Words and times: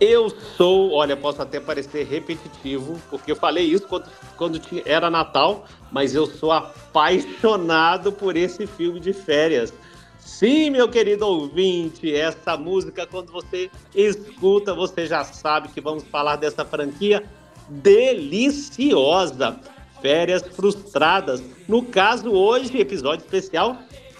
Eu 0.00 0.30
sou, 0.30 0.92
olha, 0.92 1.16
posso 1.16 1.42
até 1.42 1.58
parecer 1.58 2.06
repetitivo, 2.06 3.00
porque 3.10 3.32
eu 3.32 3.36
falei 3.36 3.64
isso 3.64 3.86
quando, 3.88 4.08
quando 4.36 4.60
era 4.84 5.10
Natal, 5.10 5.66
mas 5.90 6.14
eu 6.14 6.24
sou 6.26 6.52
apaixonado 6.52 8.12
por 8.12 8.36
esse 8.36 8.64
filme 8.66 9.00
de 9.00 9.12
férias. 9.12 9.72
Sim, 10.20 10.70
meu 10.70 10.88
querido 10.88 11.26
ouvinte, 11.26 12.14
essa 12.14 12.56
música, 12.56 13.06
quando 13.06 13.32
você 13.32 13.68
escuta, 13.92 14.72
você 14.72 15.04
já 15.06 15.24
sabe 15.24 15.68
que 15.68 15.80
vamos 15.80 16.04
falar 16.04 16.36
dessa 16.36 16.64
franquia 16.64 17.24
deliciosa. 17.68 19.58
Férias 20.00 20.42
Frustradas. 20.42 21.42
No 21.66 21.82
caso, 21.82 22.30
hoje, 22.30 22.78
episódio 22.78 23.24
especial 23.24 23.78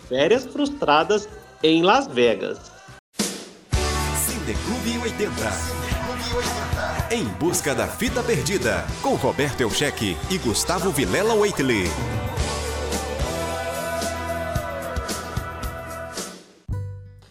Férias 0.09 0.45
Frustradas 0.45 1.29
em 1.63 1.83
Las 1.83 2.09
Vegas. 2.09 2.78
Clube 4.55 4.99
80. 4.99 5.33
Em 7.11 7.25
busca 7.39 7.75
da 7.75 7.87
fita 7.87 8.23
perdida, 8.23 8.87
com 9.03 9.15
Roberto 9.15 9.61
Elcheque 9.61 10.17
e 10.31 10.39
Gustavo 10.39 10.91
Vilela 10.91 11.35
Waitley. 11.35 11.85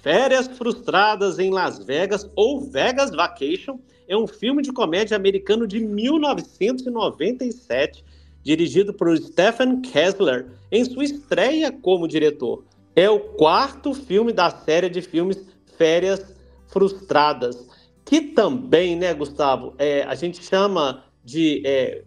Férias 0.02 0.48
Frustradas 0.48 1.40
em 1.40 1.50
Las 1.52 1.84
Vegas 1.84 2.30
ou 2.36 2.62
Vegas 2.62 3.10
Vacation 3.12 3.80
é 4.08 4.16
um 4.16 4.28
filme 4.28 4.62
de 4.62 4.72
comédia 4.72 5.18
americano 5.18 5.66
de 5.68 5.80
1997, 5.80 8.06
dirigido 8.44 8.94
por 8.94 9.18
Stephen 9.18 9.82
Kessler, 9.82 10.46
em 10.72 10.86
sua 10.86 11.04
estreia 11.04 11.72
como 11.72 12.08
diretor. 12.08 12.64
É 12.96 13.10
o 13.10 13.20
quarto 13.20 13.94
filme 13.94 14.32
da 14.32 14.50
série 14.50 14.90
de 14.90 15.02
filmes 15.02 15.46
Férias 15.78 16.37
Frustradas, 16.68 17.68
que 18.06 18.22
também, 18.22 18.96
né, 18.96 19.14
Gustavo, 19.14 19.74
é, 19.78 20.04
a 20.04 20.16
gente 20.16 20.44
chama 20.44 21.04
de. 21.24 21.62
É, 21.66 22.04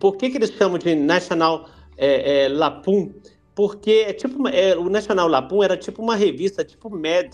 por 0.00 0.16
que, 0.16 0.30
que 0.30 0.38
eles 0.38 0.50
chamam 0.50 0.78
de 0.78 0.94
National 0.94 1.68
é, 1.96 2.44
é 2.44 2.48
Lapum? 2.48 3.12
porque 3.56 4.04
é 4.06 4.12
tipo 4.12 4.46
é, 4.46 4.76
o 4.76 4.90
National 4.90 5.26
Lapum 5.26 5.64
era 5.64 5.78
tipo 5.78 6.02
uma 6.02 6.14
revista, 6.14 6.62
tipo 6.62 6.90
Mad, 6.90 7.32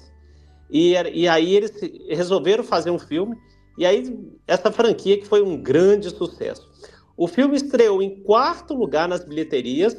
e, 0.70 0.92
e 0.92 1.28
aí 1.28 1.54
eles 1.54 1.72
resolveram 2.08 2.62
fazer 2.62 2.92
um 2.92 2.98
filme, 2.98 3.36
e 3.76 3.84
aí 3.84 4.16
essa 4.46 4.70
franquia 4.70 5.18
que 5.18 5.26
foi 5.26 5.42
um 5.42 5.60
grande 5.60 6.08
sucesso. 6.10 6.70
O 7.16 7.26
filme 7.26 7.56
estreou 7.56 8.00
em 8.00 8.22
quarto 8.22 8.72
lugar 8.72 9.08
nas 9.08 9.24
bilheterias, 9.24 9.96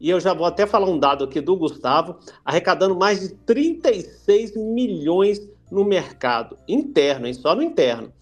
e 0.00 0.08
eu 0.08 0.20
já 0.20 0.32
vou 0.32 0.46
até 0.46 0.66
falar 0.66 0.88
um 0.88 0.98
dado 0.98 1.24
aqui 1.24 1.40
do 1.40 1.56
Gustavo, 1.56 2.16
arrecadando 2.44 2.94
mais 2.94 3.20
de 3.20 3.30
36 3.30 4.54
milhões 4.56 5.40
no 5.70 5.84
mercado 5.84 6.56
interno, 6.68 7.26
hein? 7.26 7.34
só 7.34 7.54
no 7.54 7.62
interno. 7.62 8.12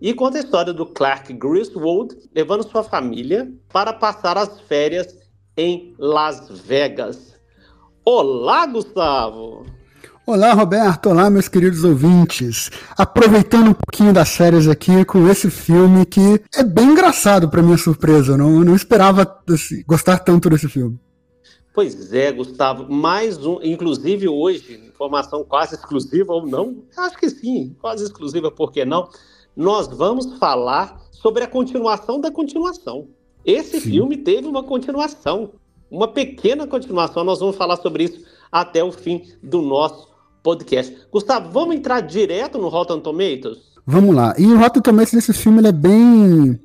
E 0.00 0.12
conta 0.12 0.38
a 0.38 0.40
história 0.40 0.72
do 0.72 0.86
Clark 0.86 1.32
Griswold 1.32 2.16
levando 2.34 2.68
sua 2.68 2.82
família 2.82 3.50
para 3.72 3.92
passar 3.92 4.36
as 4.36 4.60
férias 4.62 5.16
em 5.56 5.94
Las 5.98 6.48
Vegas. 6.60 7.34
Olá, 8.04 8.66
Gustavo! 8.66 9.64
Olá, 10.26 10.54
Roberto! 10.54 11.10
Olá, 11.10 11.28
meus 11.28 11.48
queridos 11.48 11.84
ouvintes! 11.84 12.70
Aproveitando 12.96 13.68
um 13.68 13.74
pouquinho 13.74 14.12
das 14.12 14.30
séries 14.30 14.66
aqui 14.68 15.04
com 15.04 15.28
esse 15.28 15.50
filme 15.50 16.06
que 16.06 16.42
é 16.54 16.62
bem 16.62 16.92
engraçado 16.92 17.48
para 17.48 17.62
minha 17.62 17.76
surpresa. 17.76 18.32
Eu 18.32 18.38
não, 18.38 18.50
não 18.60 18.74
esperava 18.74 19.30
assim, 19.48 19.82
gostar 19.86 20.18
tanto 20.18 20.48
desse 20.48 20.68
filme. 20.68 20.98
Pois 21.74 22.12
é, 22.12 22.30
Gustavo. 22.30 22.90
Mais 22.90 23.44
um, 23.44 23.58
inclusive 23.60 24.28
hoje, 24.28 24.80
informação 24.86 25.42
quase 25.42 25.74
exclusiva 25.74 26.32
ou 26.32 26.46
não? 26.46 26.84
Acho 26.96 27.18
que 27.18 27.28
sim, 27.28 27.74
quase 27.80 28.04
exclusiva, 28.04 28.48
por 28.48 28.70
que 28.70 28.84
não? 28.84 29.08
Nós 29.56 29.88
vamos 29.88 30.38
falar 30.38 31.00
sobre 31.10 31.42
a 31.42 31.48
continuação 31.48 32.20
da 32.20 32.30
continuação. 32.30 33.08
Esse 33.44 33.80
Sim. 33.80 33.90
filme 33.90 34.16
teve 34.16 34.46
uma 34.46 34.62
continuação, 34.62 35.50
uma 35.90 36.06
pequena 36.06 36.64
continuação. 36.64 37.24
Nós 37.24 37.40
vamos 37.40 37.56
falar 37.56 37.76
sobre 37.76 38.04
isso 38.04 38.24
até 38.52 38.82
o 38.82 38.92
fim 38.92 39.22
do 39.42 39.60
nosso 39.60 40.08
podcast. 40.44 40.96
Gustavo, 41.10 41.50
vamos 41.50 41.74
entrar 41.74 42.00
direto 42.02 42.56
no 42.56 42.68
Rotten 42.68 43.00
Tomatoes? 43.00 43.58
Vamos 43.84 44.14
lá. 44.14 44.32
E 44.38 44.46
o 44.46 44.56
Rotten 44.56 44.80
Tomatoes 44.80 45.12
desse 45.12 45.32
filme 45.32 45.66
é 45.66 45.72
bem 45.72 46.58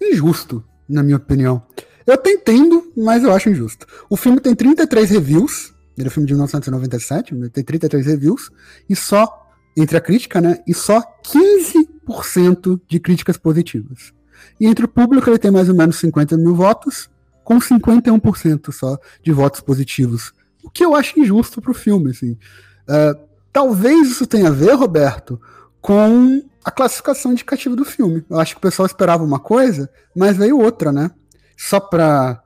injusto, 0.00 0.64
na 0.88 1.02
minha 1.02 1.16
opinião. 1.16 1.60
Eu 2.06 2.14
até 2.14 2.30
entendo, 2.30 2.92
mas 2.96 3.22
eu 3.22 3.32
acho 3.32 3.50
injusto. 3.50 3.86
O 4.08 4.16
filme 4.16 4.40
tem 4.40 4.54
33 4.54 5.10
reviews, 5.10 5.72
ele 5.96 6.06
é 6.06 6.08
um 6.08 6.12
filme 6.12 6.26
de 6.26 6.34
1997, 6.34 7.34
tem 7.50 7.64
33 7.64 8.06
reviews, 8.06 8.50
e 8.88 8.96
só, 8.96 9.50
entre 9.76 9.96
a 9.96 10.00
crítica, 10.00 10.40
né, 10.40 10.62
e 10.66 10.74
só 10.74 11.02
15% 11.24 12.80
de 12.88 13.00
críticas 13.00 13.36
positivas. 13.36 14.12
E 14.60 14.66
entre 14.66 14.84
o 14.84 14.88
público 14.88 15.28
ele 15.30 15.38
tem 15.38 15.50
mais 15.50 15.68
ou 15.68 15.74
menos 15.74 15.96
50 15.96 16.36
mil 16.36 16.54
votos, 16.54 17.10
com 17.44 17.58
51% 17.58 18.72
só 18.72 18.98
de 19.22 19.32
votos 19.32 19.60
positivos. 19.60 20.32
O 20.62 20.70
que 20.70 20.84
eu 20.84 20.94
acho 20.94 21.18
injusto 21.18 21.60
para 21.60 21.72
o 21.72 21.74
filme. 21.74 22.10
Assim. 22.10 22.32
Uh, 22.32 23.18
talvez 23.52 24.08
isso 24.08 24.26
tenha 24.26 24.48
a 24.48 24.52
ver, 24.52 24.74
Roberto, 24.74 25.40
com 25.80 26.42
a 26.64 26.70
classificação 26.70 27.32
indicativa 27.32 27.74
do 27.74 27.84
filme. 27.84 28.24
Eu 28.30 28.38
acho 28.38 28.54
que 28.54 28.58
o 28.58 28.62
pessoal 28.62 28.86
esperava 28.86 29.24
uma 29.24 29.40
coisa, 29.40 29.90
mas 30.14 30.36
veio 30.36 30.58
outra, 30.58 30.92
né? 30.92 31.10
Só 31.64 31.78
para 31.78 32.42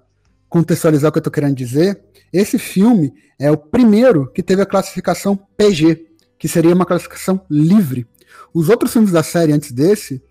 contextualizar 0.46 1.08
o 1.08 1.12
que 1.12 1.16
eu 1.16 1.20
estou 1.20 1.32
querendo 1.32 1.56
dizer, 1.56 1.98
esse 2.30 2.58
filme 2.58 3.14
é 3.38 3.50
o 3.50 3.56
primeiro 3.56 4.30
que 4.30 4.42
teve 4.42 4.60
a 4.60 4.66
classificação 4.66 5.34
PG, 5.56 6.06
que 6.38 6.46
seria 6.46 6.74
uma 6.74 6.84
classificação 6.84 7.40
livre. 7.48 8.06
Os 8.52 8.68
outros 8.68 8.92
filmes 8.92 9.10
da 9.10 9.22
série 9.22 9.54
antes 9.54 9.72
desse 9.72 10.22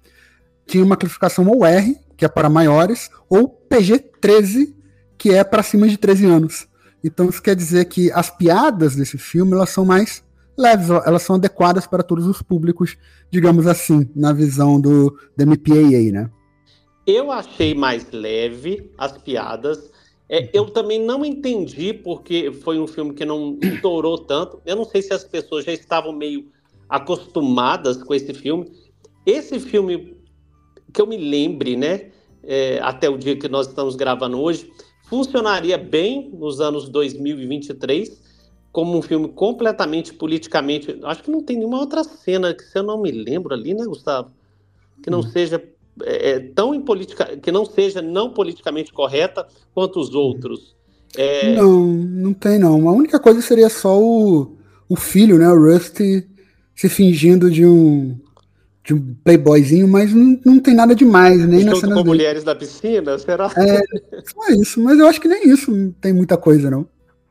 tinha 0.67 0.83
uma 0.83 0.95
classificação 0.95 1.47
ou 1.47 1.65
R, 1.65 1.99
que 2.15 2.25
é 2.25 2.27
para 2.27 2.47
maiores, 2.47 3.09
ou 3.27 3.49
PG-13, 3.67 4.75
que 5.17 5.31
é 5.31 5.43
para 5.43 5.63
cima 5.63 5.89
de 5.89 5.97
13 5.97 6.27
anos. 6.27 6.67
Então 7.03 7.27
isso 7.27 7.41
quer 7.41 7.55
dizer 7.55 7.85
que 7.85 8.11
as 8.11 8.29
piadas 8.29 8.95
desse 8.95 9.17
filme 9.17 9.53
elas 9.53 9.71
são 9.71 9.83
mais 9.83 10.23
leves, 10.55 10.89
elas 10.89 11.23
são 11.23 11.37
adequadas 11.37 11.87
para 11.87 12.03
todos 12.03 12.27
os 12.27 12.39
públicos, 12.43 12.95
digamos 13.31 13.65
assim, 13.65 14.07
na 14.15 14.31
visão 14.31 14.79
do, 14.79 15.17
do 15.35 15.47
MPAA, 15.47 16.11
né? 16.11 16.29
Eu 17.05 17.31
achei 17.31 17.73
mais 17.73 18.09
leve 18.11 18.91
as 18.97 19.17
piadas. 19.17 19.91
É, 20.27 20.49
eu 20.53 20.65
também 20.65 20.99
não 20.99 21.23
entendi 21.23 21.93
porque 21.93 22.51
foi 22.51 22.79
um 22.79 22.87
filme 22.87 23.13
que 23.13 23.23
não 23.23 23.57
estourou 23.61 24.17
tanto. 24.17 24.59
Eu 24.65 24.75
não 24.75 24.85
sei 24.85 25.01
se 25.01 25.13
as 25.13 25.23
pessoas 25.23 25.65
já 25.65 25.71
estavam 25.71 26.11
meio 26.11 26.47
acostumadas 26.89 28.01
com 28.01 28.13
esse 28.13 28.33
filme. 28.33 28.71
Esse 29.25 29.59
filme 29.59 30.17
que 30.91 31.01
eu 31.01 31.07
me 31.07 31.17
lembre, 31.17 31.75
né, 31.75 32.11
é, 32.43 32.79
até 32.81 33.09
o 33.09 33.17
dia 33.17 33.35
que 33.35 33.47
nós 33.49 33.67
estamos 33.67 33.95
gravando 33.95 34.39
hoje, 34.39 34.71
funcionaria 35.07 35.77
bem 35.77 36.29
nos 36.33 36.61
anos 36.61 36.89
2023 36.89 38.23
como 38.71 38.97
um 38.97 39.01
filme 39.01 39.29
completamente 39.29 40.13
politicamente. 40.13 40.99
Acho 41.03 41.23
que 41.23 41.31
não 41.31 41.41
tem 41.41 41.57
nenhuma 41.57 41.79
outra 41.79 42.03
cena 42.03 42.53
que 42.53 42.63
se 42.63 42.77
eu 42.77 42.83
não 42.83 43.01
me 43.01 43.09
lembro 43.09 43.53
ali, 43.53 43.73
né, 43.73 43.85
Gustavo, 43.85 44.31
que 45.01 45.09
não 45.09 45.19
hum. 45.19 45.23
seja 45.23 45.63
é, 46.03 46.31
é 46.31 46.39
tão 46.39 46.79
politica, 46.81 47.37
que 47.37 47.51
não 47.51 47.65
seja 47.65 48.01
não 48.01 48.31
politicamente 48.31 48.91
correta 48.91 49.47
quanto 49.73 49.99
os 49.99 50.13
outros. 50.13 50.75
É... 51.17 51.55
Não, 51.55 51.85
não 51.85 52.33
tem 52.33 52.59
não. 52.59 52.87
A 52.89 52.91
única 52.91 53.19
coisa 53.19 53.41
seria 53.41 53.69
só 53.69 53.99
o, 53.99 54.57
o 54.89 54.95
filho, 54.95 55.37
né, 55.37 55.47
o 55.49 55.71
Rusty, 55.71 56.27
se 56.75 56.89
fingindo 56.89 57.49
de 57.49 57.65
um 57.65 58.19
de 58.85 58.93
um 58.93 59.15
playboyzinho, 59.23 59.87
mas 59.87 60.13
não, 60.13 60.39
não 60.45 60.59
tem 60.59 60.75
nada 60.75 60.93
demais, 60.93 61.43
nem 61.47 61.63
na 61.63 61.75
cena 61.75 61.87
com 61.87 62.03
dele. 62.03 62.07
mulheres 62.07 62.43
da 62.43 62.53
piscina, 62.53 63.17
será? 63.17 63.51
É, 63.57 63.81
só 64.23 64.53
isso, 64.53 64.79
mas 64.79 64.99
eu 64.99 65.07
acho 65.07 65.19
que 65.19 65.27
nem 65.27 65.49
isso 65.49 65.71
não 65.71 65.91
tem 65.93 66.13
muita 66.13 66.37
coisa, 66.37 66.69
não. 66.69 66.87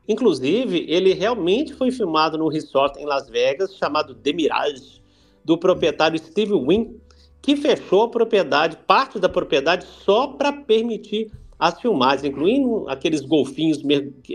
Inclusive, 0.07 0.85
ele 0.87 1.13
realmente 1.13 1.73
foi 1.73 1.91
filmado 1.91 2.37
num 2.37 2.49
resort 2.49 2.99
em 2.99 3.05
Las 3.05 3.29
Vegas 3.29 3.75
chamado 3.77 4.13
The 4.13 4.33
Mirage, 4.33 5.01
do 5.45 5.57
proprietário 5.57 6.19
Steve 6.19 6.53
Wynn, 6.53 6.97
que 7.45 7.55
fechou 7.55 8.01
a 8.01 8.09
propriedade, 8.09 8.75
parte 8.87 9.19
da 9.19 9.29
propriedade, 9.29 9.85
só 10.03 10.25
para 10.25 10.51
permitir 10.51 11.31
as 11.59 11.79
filmagens, 11.79 12.23
incluindo 12.23 12.89
aqueles 12.89 13.21
golfinhos, 13.21 13.83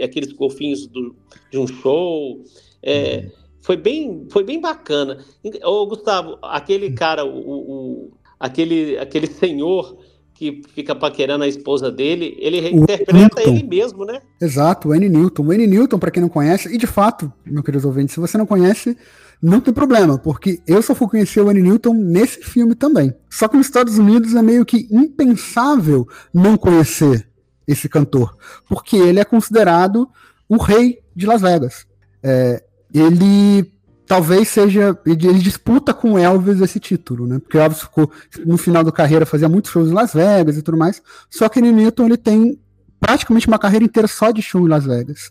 aqueles 0.00 0.30
golfinhos 0.32 0.86
do, 0.86 1.16
de 1.50 1.58
um 1.58 1.66
show. 1.66 2.40
É, 2.80 3.16
uhum. 3.16 3.30
Foi 3.62 3.76
bem, 3.76 4.28
foi 4.30 4.44
bem 4.44 4.60
bacana. 4.60 5.18
Ô, 5.64 5.86
Gustavo, 5.86 6.38
aquele 6.40 6.90
hum. 6.90 6.94
cara, 6.94 7.24
o, 7.24 7.36
o, 7.36 8.10
aquele, 8.38 8.96
aquele 8.96 9.26
senhor 9.26 9.98
que 10.32 10.62
fica 10.72 10.94
paquerando 10.94 11.42
a 11.42 11.48
esposa 11.48 11.90
dele, 11.90 12.36
ele 12.38 12.70
interpreta 12.70 13.42
ele 13.42 13.64
mesmo, 13.64 14.04
né? 14.04 14.22
Exato, 14.40 14.90
o 14.90 14.94
N. 14.94 15.08
Newton. 15.08 15.42
O 15.42 15.52
N. 15.52 15.66
Newton, 15.66 15.98
para 15.98 16.12
quem 16.12 16.22
não 16.22 16.28
conhece, 16.28 16.72
e 16.72 16.78
de 16.78 16.86
fato, 16.86 17.30
meu 17.44 17.64
querido 17.64 17.88
ouvinte, 17.88 18.12
se 18.12 18.20
você 18.20 18.38
não 18.38 18.46
conhece, 18.46 18.96
não 19.42 19.60
tem 19.60 19.72
problema, 19.72 20.18
porque 20.18 20.60
eu 20.66 20.82
só 20.82 20.94
fui 20.94 21.08
conhecer 21.08 21.40
o 21.40 21.50
N. 21.50 21.62
Newton 21.62 21.94
nesse 21.94 22.40
filme 22.42 22.74
também. 22.74 23.14
Só 23.28 23.48
que 23.48 23.56
nos 23.56 23.66
Estados 23.66 23.98
Unidos 23.98 24.34
é 24.34 24.42
meio 24.42 24.64
que 24.64 24.86
impensável 24.90 26.06
não 26.32 26.56
conhecer 26.56 27.26
esse 27.66 27.88
cantor, 27.88 28.36
porque 28.68 28.96
ele 28.96 29.20
é 29.20 29.24
considerado 29.24 30.08
o 30.48 30.56
rei 30.56 31.00
de 31.14 31.26
Las 31.26 31.40
Vegas. 31.40 31.86
É, 32.22 32.62
ele 32.92 33.72
talvez 34.06 34.48
seja. 34.48 34.98
Ele 35.06 35.38
disputa 35.38 35.94
com 35.94 36.18
Elvis 36.18 36.60
esse 36.60 36.80
título, 36.80 37.28
né? 37.28 37.38
Porque 37.38 37.56
Elvis 37.56 37.80
ficou 37.80 38.10
no 38.44 38.58
final 38.58 38.82
da 38.82 38.90
carreira, 38.90 39.24
fazia 39.24 39.48
muitos 39.48 39.70
shows 39.70 39.88
em 39.88 39.94
Las 39.94 40.12
Vegas 40.12 40.56
e 40.56 40.62
tudo 40.62 40.76
mais. 40.76 41.00
Só 41.30 41.48
que 41.48 41.60
Newton 41.60 42.06
ele 42.06 42.16
tem 42.16 42.58
praticamente 42.98 43.46
uma 43.46 43.58
carreira 43.58 43.84
inteira 43.84 44.08
só 44.08 44.32
de 44.32 44.42
show 44.42 44.66
em 44.66 44.68
Las 44.68 44.84
Vegas. 44.84 45.30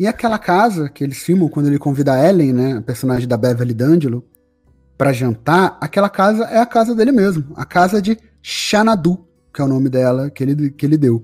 E 0.00 0.06
aquela 0.06 0.38
casa 0.38 0.88
que 0.88 1.04
eles 1.04 1.18
filmam 1.18 1.46
quando 1.46 1.66
ele 1.66 1.78
convida 1.78 2.14
a 2.14 2.26
Ellen, 2.26 2.54
né, 2.54 2.78
a 2.78 2.80
personagem 2.80 3.28
da 3.28 3.36
Beverly 3.36 3.74
D'Angelo, 3.74 4.24
para 4.96 5.12
jantar, 5.12 5.76
aquela 5.78 6.08
casa 6.08 6.44
é 6.44 6.56
a 6.56 6.64
casa 6.64 6.94
dele 6.94 7.12
mesmo, 7.12 7.52
a 7.54 7.66
casa 7.66 8.00
de 8.00 8.16
Xanadu, 8.40 9.22
que 9.52 9.60
é 9.60 9.64
o 9.64 9.68
nome 9.68 9.90
dela 9.90 10.30
que 10.30 10.42
ele, 10.42 10.70
que 10.70 10.86
ele 10.86 10.96
deu. 10.96 11.22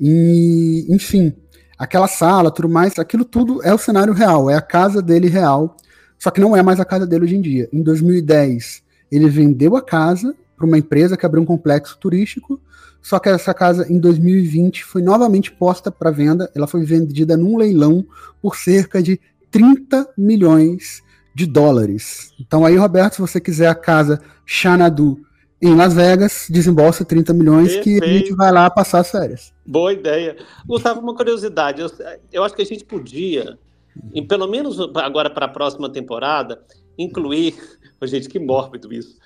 E, 0.00 0.86
enfim, 0.88 1.34
aquela 1.78 2.08
sala, 2.08 2.50
tudo 2.50 2.66
mais, 2.66 2.98
aquilo 2.98 3.26
tudo 3.26 3.62
é 3.62 3.74
o 3.74 3.78
cenário 3.78 4.14
real, 4.14 4.48
é 4.48 4.54
a 4.54 4.62
casa 4.62 5.02
dele 5.02 5.28
real, 5.28 5.76
só 6.18 6.30
que 6.30 6.40
não 6.40 6.56
é 6.56 6.62
mais 6.62 6.80
a 6.80 6.86
casa 6.86 7.06
dele 7.06 7.24
hoje 7.24 7.36
em 7.36 7.42
dia. 7.42 7.68
Em 7.70 7.82
2010, 7.82 8.82
ele 9.12 9.28
vendeu 9.28 9.76
a 9.76 9.82
casa 9.82 10.34
para 10.56 10.64
uma 10.64 10.78
empresa 10.78 11.14
que 11.14 11.26
abriu 11.26 11.42
um 11.42 11.46
complexo 11.46 11.98
turístico, 11.98 12.58
só 13.02 13.18
que 13.18 13.28
essa 13.28 13.54
casa 13.54 13.90
em 13.90 13.98
2020 13.98 14.84
foi 14.84 15.02
novamente 15.02 15.50
posta 15.52 15.90
para 15.90 16.10
venda, 16.10 16.50
ela 16.54 16.66
foi 16.66 16.84
vendida 16.84 17.36
num 17.36 17.56
leilão 17.56 18.04
por 18.40 18.56
cerca 18.56 19.02
de 19.02 19.20
30 19.50 20.08
milhões 20.16 21.02
de 21.34 21.46
dólares. 21.46 22.32
Então 22.40 22.64
aí, 22.64 22.76
Roberto, 22.76 23.14
se 23.14 23.20
você 23.20 23.40
quiser 23.40 23.68
a 23.68 23.74
casa 23.74 24.20
Xanadu 24.44 25.20
em 25.60 25.74
Las 25.74 25.94
Vegas, 25.94 26.46
desembolsa 26.48 27.04
30 27.04 27.32
milhões 27.32 27.74
Perfeito. 27.74 28.00
que 28.00 28.04
a 28.04 28.12
gente 28.12 28.34
vai 28.34 28.52
lá 28.52 28.70
passar 28.70 29.00
as 29.00 29.10
férias. 29.10 29.52
Boa 29.66 29.92
ideia. 29.92 30.36
Gustavo, 30.66 31.00
uma 31.00 31.14
curiosidade. 31.14 31.80
Eu, 31.80 31.90
eu 32.32 32.44
acho 32.44 32.54
que 32.54 32.62
a 32.62 32.66
gente 32.66 32.84
podia, 32.84 33.58
em, 34.14 34.26
pelo 34.26 34.46
menos 34.46 34.78
agora 34.96 35.28
para 35.30 35.46
a 35.46 35.48
próxima 35.48 35.90
temporada, 35.90 36.62
incluir. 36.96 37.54
Oh, 38.00 38.06
gente, 38.06 38.28
que 38.28 38.38
mórbido 38.38 38.92
isso. 38.92 39.16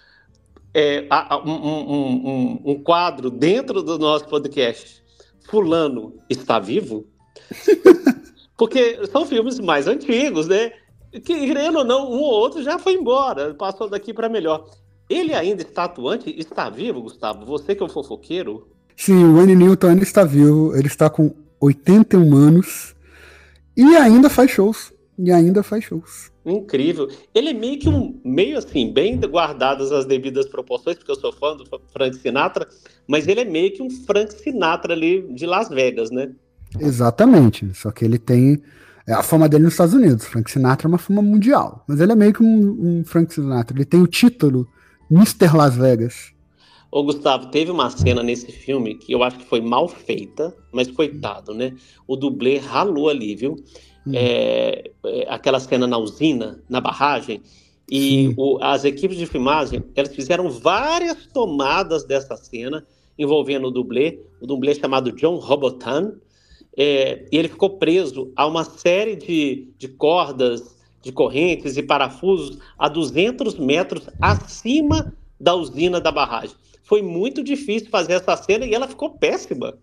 É, 0.75 1.07
um, 1.45 1.51
um, 1.51 2.29
um, 2.29 2.63
um 2.73 2.83
quadro 2.83 3.31
dentro 3.31 3.83
do 3.83 3.99
nosso 3.99 4.27
podcast. 4.27 5.03
Fulano 5.49 6.15
está 6.31 6.59
vivo? 6.59 7.07
Porque 8.57 9.07
são 9.07 9.27
filmes 9.27 9.59
mais 9.59 9.87
antigos, 9.87 10.47
né? 10.49 10.73
Que, 11.13 11.21
querendo 11.21 11.79
ou 11.79 11.85
não, 11.85 12.11
um 12.11 12.21
ou 12.21 12.33
outro 12.33 12.63
já 12.63 12.79
foi 12.79 12.95
embora, 12.95 13.55
passou 13.55 13.89
daqui 13.89 14.15
para 14.15 14.29
melhor. 14.29 14.67
Ele 15.11 15.35
ainda 15.35 15.63
está 15.63 15.85
atuante? 15.85 16.35
Está 16.39 16.71
vivo, 16.71 17.03
Gustavo? 17.03 17.45
Você 17.45 17.75
que 17.75 17.83
é 17.83 17.87
o 17.87 17.89
fofoqueiro? 17.89 18.69
Sim, 18.97 19.25
o 19.25 19.37
Wayne 19.37 19.55
Newton 19.55 19.89
ainda 19.89 20.03
está 20.03 20.25
vivo. 20.25 20.75
Ele 20.75 20.87
está 20.87 21.11
com 21.11 21.35
81 21.61 22.35
anos 22.35 22.95
e 23.77 23.95
ainda 23.97 24.31
faz 24.31 24.51
shows. 24.51 24.93
E 25.19 25.31
ainda 25.31 25.63
faz 25.63 25.85
shows. 25.85 26.32
Incrível. 26.45 27.09
Ele 27.35 27.51
é 27.51 27.53
meio 27.53 27.79
que 27.79 27.89
um, 27.89 28.21
meio 28.25 28.59
assim, 28.59 28.93
bem 28.93 29.19
guardadas 29.21 29.93
as 29.93 30.05
devidas 30.05 30.47
proporções, 30.47 30.97
porque 30.97 31.11
eu 31.11 31.17
sou 31.17 31.33
fã 31.33 31.57
do 31.57 31.65
Frank 31.93 32.17
Sinatra, 32.17 32.67
mas 33.07 33.29
ele 33.29 33.41
é 33.41 33.45
meio 33.45 33.73
que 33.73 33.83
um 33.83 33.91
Frank 33.91 34.33
Sinatra 34.35 34.93
ali 34.93 35.23
de 35.35 35.47
Las 35.47 35.69
Vegas, 35.69 36.11
né? 36.11 36.33
Exatamente. 36.81 37.73
Só 37.75 37.91
que 37.91 38.05
ele 38.05 38.19
tem 38.19 38.61
é 39.07 39.13
a 39.13 39.23
fama 39.23 39.49
dele 39.49 39.65
nos 39.65 39.75
Estados 39.75 39.95
Unidos. 39.95 40.27
Frank 40.27 40.51
Sinatra 40.51 40.87
é 40.87 40.89
uma 40.89 40.99
fama 40.99 41.23
mundial. 41.23 41.85
Mas 41.89 42.01
ele 42.01 42.13
é 42.13 42.17
meio 42.17 42.33
que 42.33 42.43
um, 42.43 43.01
um 43.01 43.05
Frank 43.05 43.33
Sinatra. 43.33 43.77
Ele 43.77 43.85
tem 43.85 44.01
o 44.01 44.07
título 44.07 44.67
Mr. 45.11 45.57
Las 45.57 45.77
Vegas. 45.77 46.33
Ô, 46.91 47.03
Gustavo, 47.03 47.47
teve 47.47 47.71
uma 47.71 47.89
cena 47.91 48.23
nesse 48.23 48.53
filme 48.53 48.95
que 48.95 49.13
eu 49.13 49.23
acho 49.23 49.39
que 49.39 49.47
foi 49.47 49.61
mal 49.61 49.89
feita, 49.89 50.55
mas 50.71 50.91
coitado, 50.91 51.55
né? 51.55 51.75
O 52.07 52.17
dublê 52.17 52.59
ralou 52.59 53.09
ali, 53.09 53.35
viu? 53.35 53.57
Hum. 54.07 54.13
É, 54.15 54.91
é, 55.05 55.27
aquela 55.29 55.61
cena 55.61 55.87
na 55.87 55.99
usina, 55.99 56.63
na 56.69 56.81
barragem, 56.81 57.43
e 57.91 58.33
o, 58.37 58.59
as 58.63 58.85
equipes 58.85 59.17
de 59.17 59.27
filmagem, 59.27 59.85
elas 59.95 60.15
fizeram 60.15 60.49
várias 60.49 61.27
tomadas 61.27 62.05
dessa 62.05 62.37
cena 62.37 62.87
envolvendo 63.19 63.69
o 63.69 63.71
dublê, 63.71 64.21
o 64.41 64.47
dublê 64.47 64.75
chamado 64.75 65.13
John 65.13 65.37
Robotan, 65.37 66.15
é, 66.77 67.27
e 67.31 67.37
ele 67.37 67.49
ficou 67.49 67.71
preso 67.71 68.33
a 68.35 68.47
uma 68.47 68.65
série 68.65 69.15
de, 69.15 69.69
de 69.77 69.89
cordas 69.89 70.75
de 71.03 71.13
correntes 71.13 71.77
e 71.77 71.83
parafusos 71.83 72.59
a 72.79 72.89
200 72.89 73.59
metros 73.59 74.09
acima 74.21 75.13
da 75.39 75.55
usina 75.55 76.01
da 76.01 76.13
barragem. 76.13 76.57
Foi 76.85 77.03
muito 77.03 77.43
difícil 77.43 77.91
fazer 77.91 78.15
essa 78.15 78.37
cena 78.37 78.65
e 78.65 78.73
ela 78.73 78.87
ficou 78.89 79.11
péssima. 79.11 79.77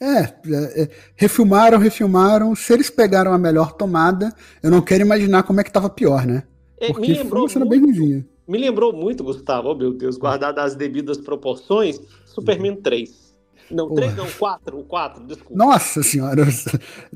É, 0.00 0.20
é, 0.20 0.82
é, 0.82 0.90
refilmaram, 1.14 1.78
refilmaram. 1.78 2.54
Se 2.54 2.72
eles 2.72 2.90
pegaram 2.90 3.32
a 3.32 3.38
melhor 3.38 3.72
tomada, 3.72 4.32
eu 4.62 4.70
não 4.70 4.82
quero 4.82 5.02
imaginar 5.02 5.42
como 5.42 5.60
é 5.60 5.64
que 5.64 5.72
tava 5.72 5.88
pior, 5.88 6.26
né? 6.26 6.42
É, 6.78 6.88
Porque 6.88 7.12
me 7.12 7.18
lembrou 7.18 7.48
muito, 7.48 7.68
bem 7.68 8.26
Me 8.46 8.58
lembrou 8.58 8.92
muito, 8.92 9.24
Gustavo, 9.24 9.70
oh 9.70 9.74
meu 9.74 9.92
Deus, 9.94 10.18
guardado 10.18 10.58
as 10.58 10.74
devidas 10.74 11.16
proporções, 11.16 11.98
Superman 12.26 12.76
3. 12.76 13.26
Não, 13.70 13.88
Porra. 13.88 14.02
três 14.02 14.16
não, 14.16 14.30
quatro, 14.30 14.78
o 14.78 14.84
quatro, 14.84 15.24
desculpa. 15.24 15.56
Nossa 15.56 16.02
senhora, 16.02 16.46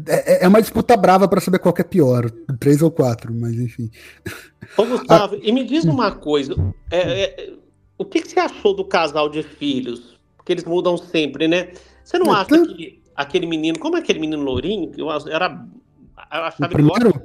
é, 0.09 0.45
é 0.45 0.49
uma 0.49 0.61
disputa 0.61 0.97
brava 0.97 1.29
para 1.29 1.41
saber 1.41 1.59
qual 1.59 1.75
é 1.79 1.83
pior, 1.85 2.31
três 2.59 2.83
ou 2.83 2.91
quatro, 2.91 3.33
mas 3.33 3.55
enfim. 3.55 3.91
Ô 4.77 4.85
Gustavo, 4.85 5.39
e 5.41 5.53
me 5.53 5.65
diz 5.65 5.85
uma 5.85 6.11
coisa, 6.11 6.55
é, 6.91 6.99
é, 6.99 7.53
o 7.97 8.05
que, 8.05 8.21
que, 8.23 8.31
você 8.31 8.41
achou 8.41 8.75
do 8.75 8.85
casal 8.85 9.29
de 9.29 9.43
filhos? 9.43 10.19
Porque 10.37 10.53
eles 10.53 10.65
mudam 10.65 10.97
sempre, 10.97 11.47
né? 11.47 11.73
Você 12.11 12.19
não 12.19 12.33
acha 12.33 12.57
então... 12.57 12.75
que 12.75 13.01
aquele 13.15 13.47
menino, 13.47 13.79
como 13.79 13.97
é 13.97 14.01
aquele 14.01 14.19
menino 14.19 14.43
lourinho, 14.43 14.91
eu 14.99 15.09
era, 15.29 15.65
eu 16.33 16.43
achava 16.43 16.67
o 16.67 16.69
primeiro? 16.69 17.23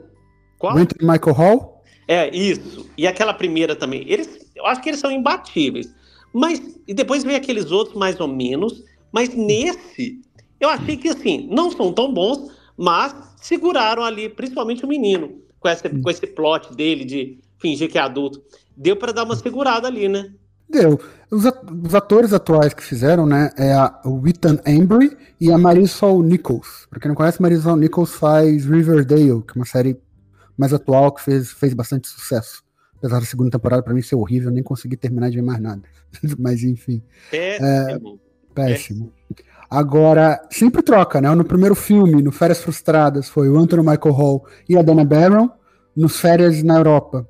Qual? 0.59 0.75
Michael 0.75 1.33
Hall? 1.35 1.83
É, 2.07 2.29
isso. 2.35 2.87
E 2.95 3.07
aquela 3.07 3.33
primeira 3.33 3.75
também. 3.75 4.05
Eles, 4.07 4.47
eu 4.55 4.63
acho 4.67 4.83
que 4.83 4.89
eles 4.89 4.99
são 4.99 5.11
imbatíveis. 5.11 5.91
Mas, 6.31 6.61
e 6.87 6.93
depois 6.93 7.23
vem 7.23 7.35
aqueles 7.35 7.71
outros 7.71 7.97
mais 7.97 8.19
ou 8.19 8.27
menos, 8.27 8.83
mas 9.11 9.33
nesse, 9.33 10.21
eu 10.59 10.69
achei 10.69 10.97
que 10.97 11.09
assim, 11.09 11.47
não 11.49 11.71
são 11.71 11.91
tão 11.91 12.13
bons, 12.13 12.51
mas 12.77 13.15
seguraram 13.37 14.03
ali, 14.03 14.29
principalmente 14.29 14.85
o 14.85 14.87
menino, 14.87 15.41
com, 15.59 15.67
essa, 15.67 15.89
com 15.89 16.09
esse 16.11 16.27
plot 16.27 16.75
dele 16.75 17.05
de 17.05 17.39
fingir 17.57 17.89
que 17.89 17.97
é 17.97 18.01
adulto. 18.01 18.39
Deu 18.77 18.95
para 18.95 19.11
dar 19.11 19.23
uma 19.23 19.35
segurada 19.35 19.87
ali, 19.87 20.07
né? 20.07 20.31
Deu. 20.69 20.99
Os, 21.35 21.94
atores 21.94 22.33
atuais 22.33 22.73
que 22.73 22.83
fizeram, 22.83 23.25
né, 23.25 23.51
é 23.57 23.73
a, 23.73 23.99
o 24.06 24.25
Ethan 24.27 24.57
Embry 24.65 25.18
e 25.39 25.51
a 25.51 25.57
Marisol 25.57 26.23
Nichols. 26.23 26.87
Pra 26.89 26.99
quem 26.99 27.09
não 27.09 27.15
conhece, 27.15 27.42
Marisol 27.42 27.75
Nichols 27.75 28.13
faz 28.13 28.65
Riverdale, 28.65 29.42
que 29.42 29.51
é 29.51 29.56
uma 29.56 29.65
série 29.65 29.99
mais 30.57 30.73
atual 30.73 31.11
que 31.11 31.21
fez, 31.21 31.51
fez 31.51 31.73
bastante 31.73 32.07
sucesso. 32.07 32.63
Apesar 32.97 33.19
da 33.19 33.25
segunda 33.25 33.51
temporada, 33.51 33.83
para 33.83 33.94
mim, 33.94 34.01
ser 34.01 34.15
horrível, 34.15 34.49
eu 34.49 34.54
nem 34.54 34.63
consegui 34.63 34.95
terminar 34.95 35.30
de 35.30 35.35
ver 35.35 35.44
mais 35.44 35.59
nada. 35.59 35.81
Mas 36.39 36.63
enfim. 36.63 37.04
É, 37.31 37.57
é. 37.57 37.99
Péssimo. 38.54 39.11
Agora, 39.69 40.42
sempre 40.49 40.81
troca, 40.81 41.19
né? 41.19 41.33
No 41.35 41.44
primeiro 41.44 41.75
filme, 41.75 42.21
no 42.21 42.31
Férias 42.31 42.61
Frustradas, 42.61 43.27
foi 43.27 43.49
o 43.49 43.57
Anthony 43.57 43.81
Michael 43.81 44.15
Hall 44.15 44.45
e 44.69 44.77
a 44.77 44.81
Dana 44.81 45.04
Barron. 45.04 45.49
Nos 45.95 46.19
Férias 46.19 46.61
na 46.61 46.77
Europa, 46.77 47.27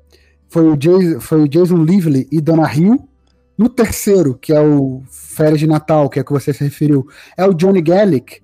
foi 0.48 0.68
o, 0.68 0.76
Jason, 0.76 1.20
foi 1.20 1.42
o 1.42 1.48
Jason 1.48 1.84
Lively 1.84 2.26
e 2.32 2.40
Donna 2.40 2.72
Hill. 2.72 3.08
No 3.56 3.68
terceiro, 3.68 4.34
que 4.34 4.52
é 4.52 4.60
o 4.60 5.02
Férias 5.10 5.60
de 5.60 5.66
Natal, 5.66 6.08
que 6.08 6.18
é 6.18 6.22
o 6.22 6.24
que 6.24 6.32
você 6.32 6.52
se 6.52 6.62
referiu, 6.62 7.06
é 7.36 7.46
o 7.46 7.54
Johnny 7.54 7.80
Gallic 7.80 8.42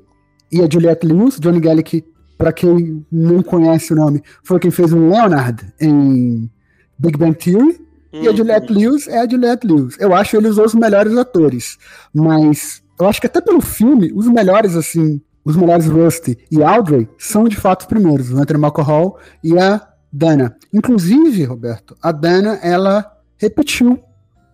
e 0.51 0.63
a 0.63 0.69
Juliette 0.71 1.07
Lewis. 1.07 1.39
Johnny 1.39 1.61
Gallic, 1.61 2.05
para 2.39 2.53
quem 2.53 3.05
não 3.11 3.43
conhece 3.43 3.93
o 3.93 3.97
nome, 3.97 4.23
foi 4.43 4.59
quem 4.59 4.71
fez 4.71 4.93
o 4.93 4.99
Leonard 4.99 5.65
em 5.81 6.51
Big 6.99 7.19
Bang 7.19 7.37
Theory. 7.37 7.81
E 8.13 8.27
a 8.27 8.31
uhum. 8.31 8.37
Juliette 8.37 8.73
Lewis 8.73 9.09
é 9.09 9.21
a 9.21 9.29
Juliette 9.29 9.67
Lewis. 9.67 9.97
Eu 9.99 10.15
acho 10.15 10.37
eles 10.37 10.59
os 10.59 10.75
melhores 10.75 11.17
atores. 11.17 11.79
Mas 12.13 12.83
eu 13.01 13.07
acho 13.07 13.21
que 13.21 13.27
até 13.27 13.41
pelo 13.41 13.61
filme, 13.61 14.13
os 14.15 14.29
melhores, 14.29 14.77
assim, 14.77 15.21
os 15.45 15.57
melhores 15.57 15.87
Rusty 15.87 16.39
e 16.51 16.63
Audrey 16.63 17.09
são 17.19 17.45
de 17.45 17.57
fato 17.57 17.81
os 17.83 17.87
primeiros, 17.87 18.31
o 18.31 18.39
Anthony 18.39 18.61
Michael 18.61 19.17
e 19.43 19.59
a 19.59 19.89
Dana. 20.13 20.57
Inclusive, 20.73 21.45
Roberto, 21.45 21.97
a 22.03 22.13
Dana, 22.13 22.59
ela 22.63 23.11
repetiu 23.39 23.99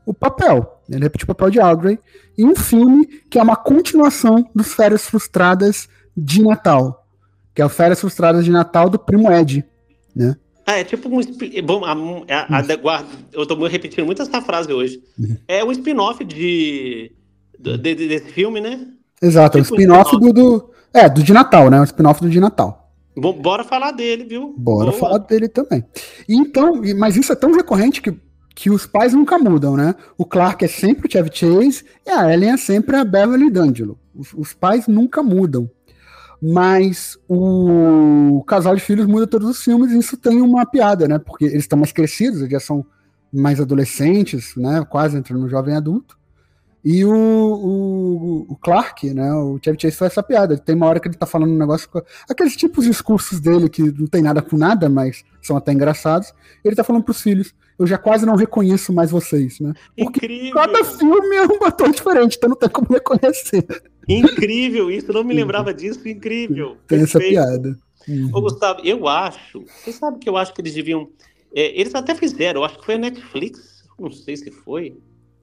o 0.08 0.14
papel. 0.14 0.80
Ele 0.88 1.02
repetiu 1.02 1.24
o 1.24 1.34
papel 1.34 1.50
de 1.50 1.60
Audrey 1.60 1.98
em 2.36 2.46
um 2.46 2.56
filme 2.56 3.06
que 3.30 3.38
é 3.38 3.42
uma 3.42 3.56
continuação 3.56 4.48
dos 4.54 4.72
Férias 4.72 5.04
Frustradas 5.06 5.86
de 6.16 6.42
Natal, 6.42 7.06
que 7.54 7.60
é 7.60 7.64
o 7.64 7.68
Férias 7.68 8.00
Frustradas 8.00 8.42
de 8.42 8.50
Natal 8.50 8.88
do 8.88 8.98
Primo 8.98 9.30
Ed, 9.30 9.62
né? 10.16 10.34
Ah, 10.66 10.78
é 10.78 10.84
tipo 10.84 11.08
um. 11.08 11.20
Bom, 11.62 11.84
a, 11.84 11.92
a, 11.92 12.58
a, 12.58 12.76
guarda, 12.76 13.08
eu 13.32 13.46
tô 13.46 13.66
repetindo 13.66 14.06
muito 14.06 14.22
essa 14.22 14.40
frase 14.40 14.72
hoje. 14.72 15.02
Uhum. 15.18 15.36
É 15.46 15.64
um 15.64 15.72
spin-off 15.72 16.24
de, 16.24 17.12
de, 17.58 17.78
de, 17.78 17.94
desse 17.94 18.32
filme, 18.32 18.60
né? 18.60 18.86
Exato, 19.20 19.58
tipo 19.62 19.74
é 19.74 19.76
um 19.76 19.80
spin-off 19.80 20.14
spin 20.14 20.26
do, 20.26 20.32
do. 20.32 20.70
É, 20.92 21.08
do 21.08 21.22
de 21.22 21.32
Natal, 21.32 21.70
né? 21.70 21.80
Um 21.80 21.84
spin-off 21.84 22.20
do 22.20 22.30
de 22.30 22.40
Natal. 22.40 22.90
Bora 23.16 23.64
falar 23.64 23.92
dele, 23.92 24.24
viu? 24.24 24.54
Bora 24.56 24.90
Boa. 24.90 24.98
falar 24.98 25.18
dele 25.18 25.48
também. 25.48 25.84
Então, 26.28 26.80
mas 26.96 27.16
isso 27.16 27.32
é 27.32 27.36
tão 27.36 27.52
recorrente 27.52 28.00
que, 28.00 28.14
que 28.58 28.70
os 28.70 28.86
pais 28.86 29.14
nunca 29.14 29.38
mudam, 29.38 29.76
né? 29.76 29.94
O 30.16 30.24
Clark 30.24 30.64
é 30.64 30.68
sempre 30.68 31.06
o 31.06 31.12
Chevy 31.12 31.30
Chase 31.32 31.84
e 32.04 32.10
a 32.10 32.34
Ellen 32.34 32.54
é 32.54 32.56
sempre 32.56 32.96
a 32.96 33.04
Beverly 33.04 33.50
D'Angelo. 33.50 33.96
Os, 34.12 34.34
os 34.34 34.52
pais 34.52 34.88
nunca 34.88 35.22
mudam. 35.22 35.70
Mas 36.42 37.16
o 37.28 38.42
casal 38.48 38.74
de 38.74 38.80
filhos 38.80 39.06
muda 39.06 39.28
todos 39.28 39.48
os 39.48 39.62
filmes 39.62 39.92
e 39.92 39.98
isso 39.98 40.16
tem 40.16 40.42
uma 40.42 40.66
piada, 40.66 41.06
né? 41.06 41.20
Porque 41.20 41.44
eles 41.44 41.58
estão 41.58 41.78
mais 41.78 41.92
crescidos, 41.92 42.40
eles 42.40 42.50
já 42.50 42.58
são 42.58 42.84
mais 43.32 43.60
adolescentes, 43.60 44.56
né? 44.56 44.84
Quase 44.90 45.16
entrando 45.16 45.42
no 45.42 45.48
jovem 45.48 45.76
adulto. 45.76 46.18
E 46.84 47.04
o, 47.04 47.12
o, 47.12 48.46
o, 48.48 48.56
Clark, 48.56 49.14
né? 49.14 49.32
O 49.34 49.60
Chevy 49.62 49.80
Chase 49.80 49.96
faz 49.96 50.10
essa 50.10 50.22
piada. 50.22 50.58
Tem 50.58 50.74
uma 50.74 50.86
hora 50.86 50.98
que 50.98 51.06
ele 51.06 51.16
tá 51.16 51.26
falando 51.26 51.52
um 51.52 51.58
negócio. 51.58 51.88
Aqueles 52.28 52.56
tipos 52.56 52.84
de 52.84 52.90
discursos 52.90 53.38
dele 53.38 53.68
que 53.68 53.82
não 53.92 54.08
tem 54.08 54.20
nada 54.20 54.42
com 54.42 54.56
nada, 54.56 54.88
mas 54.88 55.24
são 55.40 55.56
até 55.56 55.72
engraçados. 55.72 56.34
Ele 56.64 56.74
tá 56.74 56.82
falando 56.82 57.04
pros 57.04 57.20
filhos. 57.20 57.54
Eu 57.78 57.86
já 57.86 57.96
quase 57.96 58.26
não 58.26 58.34
reconheço 58.34 58.92
mais 58.92 59.10
vocês, 59.10 59.60
né? 59.60 59.72
Porque 59.96 60.26
Incrível. 60.26 60.54
cada 60.54 60.84
filme 60.84 61.36
é 61.36 61.46
um 61.46 61.64
ator 61.64 61.90
diferente, 61.90 62.36
então 62.36 62.50
não 62.50 62.56
tem 62.56 62.68
como 62.68 62.88
reconhecer. 62.88 63.66
Incrível, 64.08 64.90
isso, 64.90 65.12
não 65.12 65.22
me 65.22 65.34
lembrava 65.34 65.72
disso, 65.72 66.08
incrível. 66.08 66.76
Tem 66.86 66.98
Perfeito. 66.98 67.18
essa 67.18 67.18
piada. 67.18 67.78
Uhum. 68.08 68.30
Ô, 68.32 68.40
Gustavo, 68.40 68.80
eu 68.84 69.06
acho, 69.06 69.64
você 69.84 69.92
sabe 69.92 70.18
que 70.18 70.28
eu 70.28 70.36
acho 70.36 70.52
que 70.54 70.60
eles 70.60 70.74
deviam. 70.74 71.08
É, 71.54 71.78
eles 71.78 71.94
até 71.94 72.14
fizeram, 72.14 72.60
eu 72.60 72.64
acho 72.64 72.78
que 72.78 72.86
foi 72.86 72.94
a 72.94 72.98
Netflix, 72.98 73.84
não 73.98 74.10
sei 74.10 74.36
se 74.36 74.50
foi, 74.50 74.96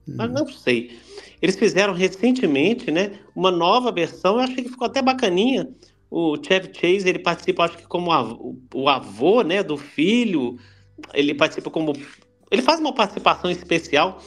mas 0.06 0.30
não 0.32 0.46
sei. 0.46 0.98
Eles 1.40 1.56
fizeram 1.56 1.92
recentemente, 1.92 2.90
né, 2.90 3.18
uma 3.34 3.50
nova 3.50 3.90
versão, 3.90 4.34
eu 4.36 4.40
achei 4.40 4.62
que 4.62 4.70
ficou 4.70 4.86
até 4.86 5.00
bacaninha. 5.00 5.68
O 6.10 6.36
Chevy 6.40 6.70
Chase, 6.72 7.08
ele 7.08 7.18
participa, 7.18 7.64
acho 7.64 7.78
que 7.78 7.86
como 7.86 8.10
o 8.74 8.88
avô, 8.88 9.42
né, 9.42 9.62
do 9.62 9.76
filho, 9.76 10.56
ele 11.12 11.34
participa 11.34 11.70
como... 11.70 11.92
Ele 12.50 12.62
faz 12.62 12.80
uma 12.80 12.94
participação 12.94 13.50
especial. 13.50 14.20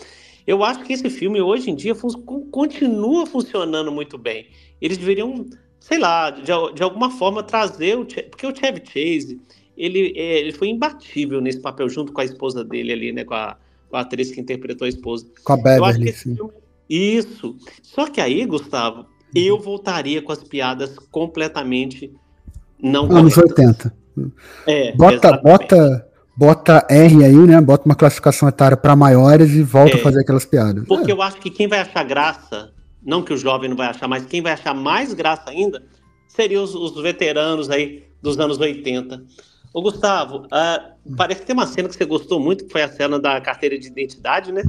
Eu 0.45 0.63
acho 0.63 0.83
que 0.83 0.93
esse 0.93 1.09
filme, 1.09 1.41
hoje 1.41 1.69
em 1.69 1.75
dia, 1.75 1.93
fun 1.93 2.09
continua 2.51 3.25
funcionando 3.25 3.91
muito 3.91 4.17
bem. 4.17 4.47
Eles 4.81 4.97
deveriam, 4.97 5.45
sei 5.79 5.99
lá, 5.99 6.29
de, 6.31 6.43
de 6.73 6.83
alguma 6.83 7.11
forma 7.11 7.43
trazer 7.43 7.97
o... 7.97 8.05
Porque 8.05 8.47
o 8.47 8.55
Chevy 8.55 8.81
Chase, 8.85 9.39
ele, 9.77 10.13
é, 10.15 10.39
ele 10.39 10.51
foi 10.51 10.69
imbatível 10.69 11.39
nesse 11.39 11.59
papel, 11.59 11.87
junto 11.87 12.11
com 12.11 12.21
a 12.21 12.25
esposa 12.25 12.63
dele 12.63 12.91
ali, 12.91 13.11
né, 13.11 13.23
com 13.23 13.35
a 13.35 13.57
a 13.91 14.01
atriz 14.01 14.31
que 14.31 14.39
interpretou 14.39 14.85
a 14.85 14.89
esposa. 14.89 15.25
Com 15.43 15.53
a 15.53 15.57
Beverly. 15.57 16.11
Filme... 16.11 16.51
Isso. 16.89 17.55
Só 17.81 18.07
que 18.07 18.21
aí, 18.21 18.45
Gustavo, 18.45 18.99
uhum. 18.99 19.05
eu 19.35 19.59
voltaria 19.59 20.21
com 20.21 20.31
as 20.31 20.43
piadas 20.43 20.97
completamente 21.11 22.13
não 22.81 23.05
Anos 23.11 23.35
corretas. 23.35 23.57
80. 23.57 23.99
É, 24.67 24.91
bota, 24.93 25.37
bota, 25.37 26.08
bota 26.39 26.85
R 26.89 27.25
aí, 27.25 27.35
né? 27.35 27.59
Bota 27.59 27.85
uma 27.85 27.95
classificação 27.95 28.47
etária 28.47 28.77
para 28.77 28.95
maiores 28.95 29.51
e 29.51 29.61
volta 29.61 29.97
é, 29.97 29.99
a 29.99 30.03
fazer 30.03 30.21
aquelas 30.21 30.45
piadas. 30.45 30.85
Porque 30.87 31.11
é. 31.11 31.13
eu 31.13 31.21
acho 31.21 31.35
que 31.35 31.49
quem 31.49 31.67
vai 31.67 31.79
achar 31.79 32.01
graça, 32.05 32.71
não 33.05 33.21
que 33.21 33.33
o 33.33 33.37
jovem 33.37 33.69
não 33.69 33.75
vai 33.75 33.87
achar, 33.87 34.07
mas 34.07 34.25
quem 34.25 34.41
vai 34.41 34.53
achar 34.53 34.73
mais 34.73 35.13
graça 35.13 35.49
ainda, 35.49 35.83
seriam 36.29 36.63
os, 36.63 36.73
os 36.73 37.03
veteranos 37.03 37.69
aí 37.69 38.05
dos 38.21 38.39
anos 38.39 38.57
80. 38.57 39.21
Ô, 39.73 39.81
Gustavo, 39.81 40.45
uh, 40.45 41.15
parece 41.17 41.41
que 41.41 41.47
tem 41.47 41.53
uma 41.53 41.67
cena 41.67 41.89
que 41.89 41.95
você 41.95 42.05
gostou 42.05 42.39
muito, 42.39 42.63
que 42.63 42.71
foi 42.71 42.83
a 42.83 42.89
cena 42.89 43.19
da 43.19 43.41
carteira 43.41 43.77
de 43.77 43.87
identidade, 43.87 44.53
né? 44.53 44.63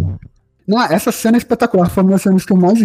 Não, 0.66 0.82
essa 0.82 1.12
cena 1.12 1.36
é 1.36 1.38
espetacular, 1.38 1.88
foi 1.88 2.02
uma 2.02 2.12
das 2.12 2.22
cenas 2.22 2.44
que 2.44 2.52
eu 2.52 2.56
mais. 2.56 2.80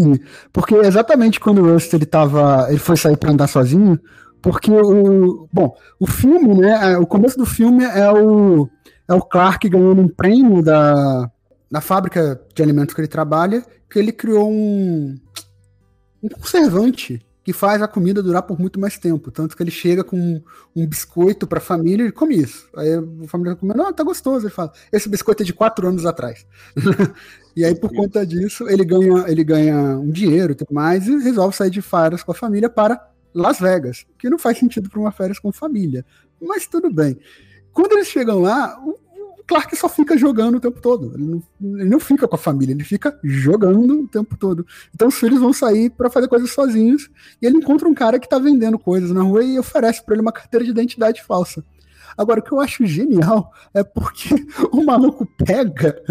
Porque 0.54 0.76
exatamente 0.76 1.40
quando 1.40 1.60
o 1.64 1.74
Rust 1.74 1.92
ele 1.92 2.06
tava. 2.06 2.68
ele 2.70 2.78
foi 2.78 2.98
sair 2.98 3.18
para 3.18 3.32
andar 3.32 3.48
sozinho, 3.48 4.00
porque 4.46 4.70
o. 4.70 5.50
Bom, 5.52 5.76
o 6.00 6.06
filme, 6.06 6.54
né? 6.54 6.92
É, 6.94 6.98
o 7.00 7.08
começo 7.08 7.36
do 7.36 7.48
filme 7.48 7.84
é 7.84 8.12
o. 8.12 8.70
É 9.08 9.14
o 9.16 9.22
Clark 9.22 9.68
ganhando 9.68 10.04
um 10.04 10.08
prêmio 10.08 10.62
da, 10.62 11.32
da 11.70 11.82
fábrica 11.82 12.40
de 12.54 12.62
alimentos 12.62 12.94
que 12.94 13.02
ele 13.02 13.08
trabalha, 13.08 13.66
que 13.90 13.98
ele 13.98 14.12
criou 14.12 14.48
um. 14.52 15.18
um 16.22 16.30
conservante 16.30 17.26
que 17.44 17.52
faz 17.54 17.82
a 17.82 17.88
comida 17.88 18.22
durar 18.22 18.44
por 18.44 18.60
muito 18.60 18.80
mais 18.80 19.00
tempo. 19.00 19.32
Tanto 19.32 19.58
que 19.58 19.64
ele 19.64 19.72
chega 19.72 20.04
com 20.04 20.40
um, 20.76 20.86
biscoito 20.86 21.48
para 21.48 21.58
a 21.58 21.62
família 21.62 22.06
e 22.06 22.12
come 22.12 22.36
isso. 22.36 22.70
Aí 22.76 22.94
a 22.94 23.28
família 23.28 23.56
come, 23.56 23.74
não, 23.74 23.92
tá 23.92 24.04
gostoso. 24.04 24.46
Ele 24.46 24.54
fala, 24.54 24.72
esse 24.92 25.10
biscoito 25.10 25.42
é 25.42 25.46
de 25.46 25.54
quatro 25.54 25.88
anos 25.88 26.06
atrás. 26.06 26.46
e 27.58 27.66
aí, 27.66 27.74
por 27.74 27.92
conta 27.92 28.24
disso, 28.24 28.70
ele 28.70 28.86
ganha, 28.86 29.26
ele 29.28 29.44
ganha 29.44 29.98
um 29.98 30.12
dinheiro 30.12 30.52
e 30.54 30.56
tudo 30.56 30.72
mais 30.72 31.08
e 31.08 31.18
resolve 31.18 31.56
sair 31.56 31.72
de 31.72 31.82
férias 31.82 32.22
com 32.22 32.32
a 32.32 32.36
família 32.36 32.70
para 32.70 33.15
Las 33.36 33.60
Vegas, 33.60 34.06
que 34.18 34.30
não 34.30 34.40
faz 34.40 34.58
sentido 34.58 34.90
para 34.90 35.00
uma 35.00 35.12
férias 35.12 35.38
com 35.38 35.52
família. 35.52 36.06
Mas 36.42 36.66
tudo 36.66 36.90
bem. 36.90 37.20
Quando 37.74 37.92
eles 37.92 38.08
chegam 38.08 38.40
lá, 38.42 38.80
o 38.82 38.98
Clark 39.46 39.76
só 39.76 39.90
fica 39.90 40.18
jogando 40.18 40.56
o 40.56 40.60
tempo 40.60 40.80
todo. 40.82 41.14
Ele 41.14 41.26
não, 41.26 41.44
ele 41.80 41.90
não, 41.90 42.00
fica 42.00 42.28
com 42.28 42.36
a 42.36 42.40
família, 42.40 42.72
ele 42.74 42.84
fica 42.86 43.20
jogando 43.22 44.04
o 44.04 44.08
tempo 44.08 44.38
todo. 44.38 44.66
Então 44.94 45.10
os 45.10 45.16
filhos 45.16 45.40
vão 45.40 45.52
sair 45.52 45.90
para 45.90 46.10
fazer 46.10 46.30
coisas 46.30 46.50
sozinhos 46.52 47.10
e 47.42 47.46
ele 47.46 47.58
encontra 47.58 47.88
um 47.88 47.94
cara 47.94 48.18
que 48.18 48.30
tá 48.30 48.40
vendendo 48.40 48.80
coisas 48.80 49.12
na 49.12 49.22
rua 49.22 49.44
e 49.44 49.60
oferece 49.60 50.04
para 50.04 50.16
ele 50.16 50.22
uma 50.22 50.32
carteira 50.32 50.64
de 50.64 50.72
identidade 50.72 51.22
falsa. 51.22 51.64
Agora, 52.18 52.40
o 52.40 52.44
que 52.44 52.52
eu 52.52 52.60
acho 52.60 52.86
genial 52.86 53.52
é 53.74 53.84
porque 53.84 54.30
o 54.72 54.84
maluco 54.84 55.26
pega 55.38 56.02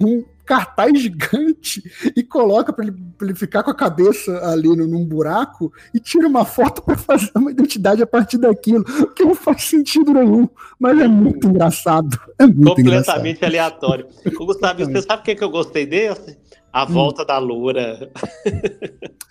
um 0.00 0.24
cartaz 0.46 1.02
gigante 1.02 1.82
e 2.16 2.22
coloca 2.22 2.72
para 2.72 2.86
ele, 2.86 2.96
ele, 3.20 3.34
ficar 3.34 3.64
com 3.64 3.70
a 3.70 3.74
cabeça 3.74 4.32
ali 4.46 4.68
no, 4.68 4.86
num 4.86 5.04
buraco 5.04 5.72
e 5.92 5.98
tira 5.98 6.28
uma 6.28 6.44
foto 6.44 6.82
para 6.82 6.96
fazer 6.96 7.32
uma 7.34 7.50
identidade 7.50 8.00
a 8.00 8.06
partir 8.06 8.38
daquilo, 8.38 8.84
que 9.12 9.24
não 9.24 9.34
faz 9.34 9.64
sentido 9.64 10.14
nenhum, 10.14 10.48
mas 10.78 10.98
é 11.00 11.08
muito 11.08 11.48
engraçado. 11.48 12.16
É 12.38 12.46
muito 12.46 12.76
Completamente 12.76 13.38
engraçado. 13.38 13.44
aleatório. 13.44 14.06
Gustavo, 14.38 14.84
você 14.84 15.02
sabe 15.02 15.22
o 15.22 15.24
que, 15.24 15.34
que 15.34 15.42
eu 15.44 15.50
gostei 15.50 15.84
desse? 15.84 16.38
A 16.72 16.84
hum. 16.84 16.92
volta 16.92 17.22
hum. 17.22 17.26
da 17.26 17.38
Loura. 17.38 18.10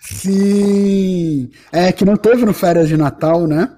Sim! 0.00 1.48
É, 1.72 1.90
que 1.92 2.04
não 2.04 2.16
teve 2.16 2.44
no 2.44 2.52
Férias 2.52 2.88
de 2.88 2.96
Natal, 2.96 3.46
né? 3.46 3.74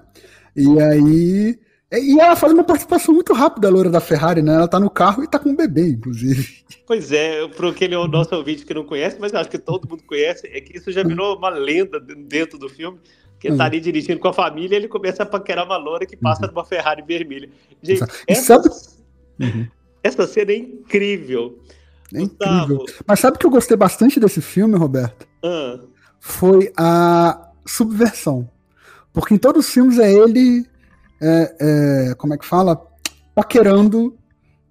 E 0.55 0.81
aí 0.81 1.59
e 1.91 2.19
ela 2.19 2.35
faz 2.35 2.53
uma 2.53 2.63
participação 2.63 3.13
muito 3.13 3.33
rápida, 3.33 3.67
a 3.67 3.71
loura 3.71 3.89
da 3.89 3.99
Ferrari, 3.99 4.43
né? 4.43 4.53
Ela 4.53 4.67
tá 4.67 4.79
no 4.79 4.89
carro 4.89 5.23
e 5.23 5.27
tá 5.27 5.39
com 5.39 5.49
um 5.49 5.55
bebê, 5.55 5.89
inclusive. 5.89 6.59
Pois 6.85 7.11
é, 7.11 7.47
para 7.47 7.69
aquele 7.69 7.95
nosso 8.07 8.35
ouvinte 8.35 8.65
que 8.65 8.73
não 8.73 8.83
conhece, 8.83 9.17
mas 9.19 9.33
acho 9.33 9.49
que 9.49 9.57
todo 9.57 9.89
mundo 9.89 10.03
conhece, 10.03 10.47
é 10.47 10.61
que 10.61 10.77
isso 10.77 10.91
já 10.91 11.03
virou 11.03 11.35
uma 11.35 11.49
lenda 11.49 11.99
dentro 11.99 12.59
do 12.59 12.69
filme. 12.69 12.99
Que 13.39 13.47
ele 13.47 13.57
tá 13.57 13.65
ali 13.65 13.79
dirigindo 13.79 14.19
com 14.19 14.27
a 14.27 14.33
família 14.33 14.75
e 14.75 14.79
ele 14.79 14.87
começa 14.89 15.23
a 15.23 15.25
paquerar 15.25 15.65
uma 15.65 15.77
loura 15.77 16.05
que 16.05 16.17
passa 16.17 16.45
uhum. 16.45 16.51
numa 16.51 16.65
Ferrari 16.65 17.01
vermelha. 17.01 17.49
Gente, 17.81 18.03
essa, 18.27 18.41
sabe... 18.41 18.69
uhum. 19.39 19.67
essa 20.03 20.27
cena 20.27 20.51
é 20.51 20.57
incrível. 20.57 21.57
É 22.13 22.21
incrível. 22.21 22.85
Mas 23.07 23.19
sabe 23.19 23.37
que 23.37 23.45
eu 23.45 23.49
gostei 23.49 23.77
bastante 23.77 24.19
desse 24.19 24.41
filme, 24.41 24.75
Roberto? 24.75 25.25
Ah. 25.43 25.79
Foi 26.19 26.71
a 26.75 27.49
subversão. 27.65 28.49
Porque 29.13 29.33
em 29.33 29.37
todos 29.37 29.65
os 29.67 29.73
filmes 29.73 29.97
é 29.99 30.11
ele 30.11 30.65
é, 31.21 31.55
é, 32.11 32.15
como 32.15 32.33
é 32.33 32.37
que 32.37 32.45
fala? 32.45 32.81
Paquerando 33.35 34.15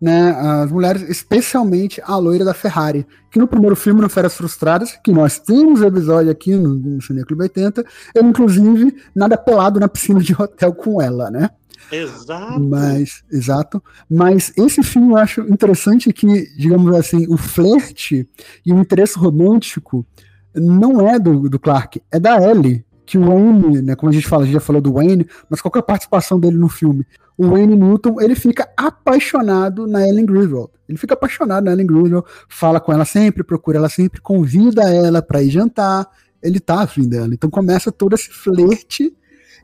né, 0.00 0.31
as 0.31 0.71
mulheres, 0.71 1.02
especialmente 1.09 2.00
a 2.05 2.17
loira 2.17 2.45
da 2.45 2.55
Ferrari, 2.55 3.07
que 3.31 3.38
no 3.38 3.49
primeiro 3.49 3.75
filme, 3.75 4.00
no 4.00 4.09
Férias 4.09 4.35
Frustradas, 4.35 4.99
que 5.02 5.11
nós 5.11 5.38
temos 5.38 5.83
episódio 5.83 6.31
aqui 6.31 6.55
no, 6.55 6.75
no 6.75 7.02
Cine 7.02 7.25
Clube 7.25 7.43
80, 7.43 7.85
ele 8.14 8.28
inclusive 8.28 8.97
nada 9.14 9.37
pelado 9.37 9.81
na 9.81 9.88
piscina 9.88 10.21
de 10.21 10.35
hotel 10.40 10.73
com 10.73 11.02
ela, 11.02 11.31
né? 11.31 11.50
Exato. 11.90 12.61
Mas, 12.61 13.25
exato. 13.31 13.83
Mas 14.11 14.52
esse 14.57 14.83
filme 14.83 15.12
eu 15.12 15.17
acho 15.17 15.40
interessante 15.43 16.12
que, 16.12 16.47
digamos 16.57 16.95
assim, 16.95 17.26
o 17.28 17.37
flerte 17.37 18.28
e 18.64 18.73
o 18.73 18.81
interesse 18.81 19.19
romântico 19.19 20.07
não 20.55 21.09
é 21.09 21.19
do, 21.19 21.49
do 21.49 21.59
Clark, 21.59 22.02
é 22.11 22.19
da 22.19 22.40
Ellie, 22.43 22.85
que 23.09 23.17
o 23.17 23.25
Wayne, 23.25 23.81
né, 23.81 23.97
como 23.97 24.11
a 24.11 24.12
gente 24.12 24.29
fala, 24.29 24.43
a 24.43 24.45
gente 24.45 24.53
já 24.53 24.61
falou 24.61 24.83
do 24.83 24.93
Wayne, 24.93 25.27
mas 25.49 25.62
qual 25.62 25.73
é 25.75 25.79
a 25.79 25.83
participação 25.83 26.38
dele 26.38 26.59
no 26.59 26.69
filme? 26.69 27.07
O 27.38 27.49
Wayne 27.49 27.75
Newton, 27.75 28.21
ele 28.21 28.35
fica 28.35 28.69
apaixonado 28.77 29.87
na 29.87 30.07
Ellen 30.07 30.27
Griswold. 30.27 30.71
Ele 30.87 30.99
fica 30.99 31.15
apaixonado 31.15 31.65
na 31.65 31.73
Ellen 31.73 31.87
Griswold, 31.87 32.27
fala 32.50 32.79
com 32.79 32.93
ela 32.93 33.07
sempre, 33.07 33.43
procura 33.43 33.79
ela 33.79 33.88
sempre, 33.88 34.21
convida 34.21 34.83
ela 34.83 35.23
para 35.23 35.43
ir 35.43 35.49
jantar, 35.49 36.07
ele 36.43 36.61
tá 36.61 36.83
afim 36.83 37.09
dela. 37.09 37.33
Então 37.33 37.49
começa 37.49 37.91
todo 37.91 38.15
esse 38.15 38.29
flerte 38.29 39.17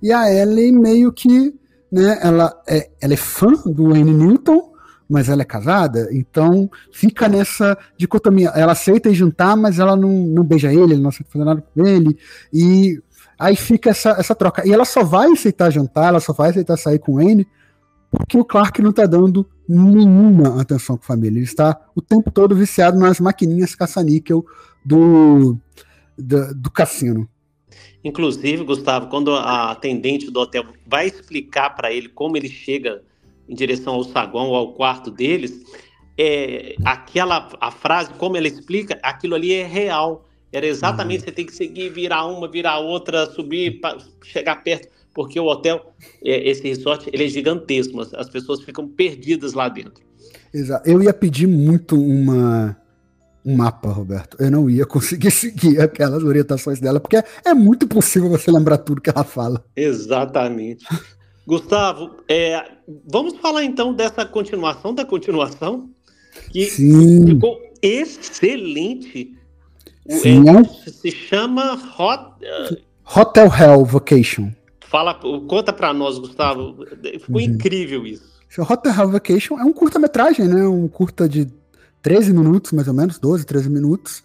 e 0.02 0.10
a 0.10 0.32
Ellen 0.32 0.72
meio 0.72 1.12
que, 1.12 1.54
né, 1.92 2.18
ela 2.22 2.50
é, 2.66 2.88
ela 2.98 3.12
é 3.12 3.18
fã 3.18 3.52
do 3.66 3.90
Wayne 3.90 4.14
Newton, 4.14 4.72
mas 5.06 5.28
ela 5.28 5.42
é 5.42 5.44
casada, 5.44 6.08
então 6.12 6.70
fica 6.90 7.28
nessa 7.28 7.76
dicotomia. 7.98 8.48
Ela 8.54 8.72
aceita 8.72 9.10
ir 9.10 9.14
jantar, 9.14 9.54
mas 9.54 9.78
ela 9.78 9.94
não, 9.94 10.08
não 10.08 10.42
beija 10.42 10.72
ele, 10.72 10.94
ele 10.94 11.02
não 11.02 11.10
aceita 11.10 11.30
fazer 11.30 11.44
nada 11.44 11.62
com 11.74 11.86
ele, 11.86 12.16
e 12.50 13.02
Aí 13.38 13.56
fica 13.56 13.90
essa, 13.90 14.10
essa 14.10 14.34
troca. 14.34 14.66
E 14.66 14.72
ela 14.72 14.84
só 14.84 15.02
vai 15.02 15.30
aceitar 15.30 15.70
jantar, 15.70 16.08
ela 16.08 16.20
só 16.20 16.32
vai 16.32 16.50
aceitar 16.50 16.76
sair 16.76 16.98
com 16.98 17.20
N 17.20 17.46
porque 18.16 18.38
o 18.38 18.44
Clark 18.44 18.80
não 18.80 18.92
tá 18.92 19.06
dando 19.06 19.44
nenhuma 19.68 20.60
atenção 20.60 20.96
com 20.96 21.02
a 21.02 21.06
família. 21.06 21.38
Ele 21.38 21.44
está 21.44 21.78
o 21.96 22.00
tempo 22.00 22.30
todo 22.30 22.54
viciado 22.54 22.98
nas 22.98 23.18
maquininhas 23.18 23.74
caça-níquel 23.74 24.44
do, 24.84 25.56
do, 26.16 26.54
do 26.54 26.70
cassino. 26.70 27.28
Inclusive, 28.04 28.62
Gustavo, 28.64 29.08
quando 29.08 29.32
a 29.32 29.72
atendente 29.72 30.30
do 30.30 30.38
hotel 30.38 30.64
vai 30.86 31.08
explicar 31.08 31.70
para 31.70 31.92
ele 31.92 32.08
como 32.08 32.36
ele 32.36 32.48
chega 32.48 33.02
em 33.48 33.54
direção 33.54 33.94
ao 33.94 34.04
saguão 34.04 34.48
ou 34.48 34.54
ao 34.54 34.74
quarto 34.74 35.10
deles, 35.10 35.64
é, 36.16 36.76
aquela 36.84 37.48
a 37.60 37.70
frase, 37.70 38.12
como 38.14 38.36
ela 38.36 38.46
explica, 38.46 38.98
aquilo 39.02 39.34
ali 39.34 39.52
é 39.52 39.66
real. 39.66 40.28
Era 40.56 40.66
exatamente, 40.66 41.20
uhum. 41.20 41.24
você 41.26 41.32
tem 41.32 41.46
que 41.46 41.54
seguir, 41.54 41.90
virar 41.90 42.26
uma, 42.26 42.48
virar 42.48 42.78
outra, 42.78 43.26
subir, 43.26 43.80
chegar 44.22 44.56
perto. 44.56 44.88
porque 45.12 45.38
o 45.38 45.46
hotel, 45.46 45.92
é, 46.24 46.48
esse 46.48 46.62
resort, 46.62 47.08
ele 47.12 47.24
é 47.24 47.28
gigantesco, 47.28 48.00
as 48.00 48.28
pessoas 48.28 48.60
ficam 48.62 48.88
perdidas 48.88 49.52
lá 49.52 49.68
dentro. 49.68 50.02
Exato. 50.52 50.88
Eu 50.88 51.02
ia 51.02 51.12
pedir 51.12 51.46
muito 51.46 51.96
uma 52.00 52.76
um 53.44 53.56
mapa, 53.56 53.90
Roberto. 53.90 54.36
Eu 54.40 54.50
não 54.50 54.70
ia 54.70 54.86
conseguir 54.86 55.30
seguir 55.32 55.80
aquelas 55.80 56.22
orientações 56.22 56.80
dela, 56.80 56.98
porque 56.98 57.22
é 57.44 57.52
muito 57.52 57.86
possível 57.86 58.30
você 58.30 58.50
lembrar 58.50 58.78
tudo 58.78 59.00
que 59.00 59.10
ela 59.10 59.24
fala. 59.24 59.62
Exatamente. 59.76 60.86
Gustavo, 61.46 62.16
é, 62.26 62.64
vamos 63.06 63.36
falar 63.36 63.64
então 63.64 63.92
dessa 63.92 64.24
continuação 64.24 64.94
da 64.94 65.04
continuação, 65.04 65.90
que 66.50 66.64
Sim. 66.64 67.26
ficou 67.26 67.60
excelente. 67.82 69.36
Sim, 70.08 70.44
é, 70.48 70.90
se 70.90 71.10
chama 71.10 71.74
Hot, 71.98 72.24
uh, 72.44 72.76
Hotel 73.18 73.46
Hell 73.46 73.84
Vacation. 73.84 74.50
Fala, 74.80 75.14
conta 75.14 75.72
para 75.72 75.92
nós, 75.92 76.18
Gustavo. 76.18 76.84
Ficou 77.20 77.36
uhum. 77.36 77.40
incrível 77.40 78.06
isso. 78.06 78.34
Hotel 78.58 78.92
Hell 78.92 79.10
Vacation 79.10 79.58
é 79.58 79.64
um 79.64 79.72
curta-metragem, 79.72 80.46
né? 80.46 80.66
Um 80.66 80.86
curta 80.86 81.28
de 81.28 81.48
13 82.02 82.32
minutos, 82.32 82.72
mais 82.72 82.86
ou 82.86 82.94
menos, 82.94 83.18
12, 83.18 83.44
13 83.44 83.70
minutos. 83.70 84.22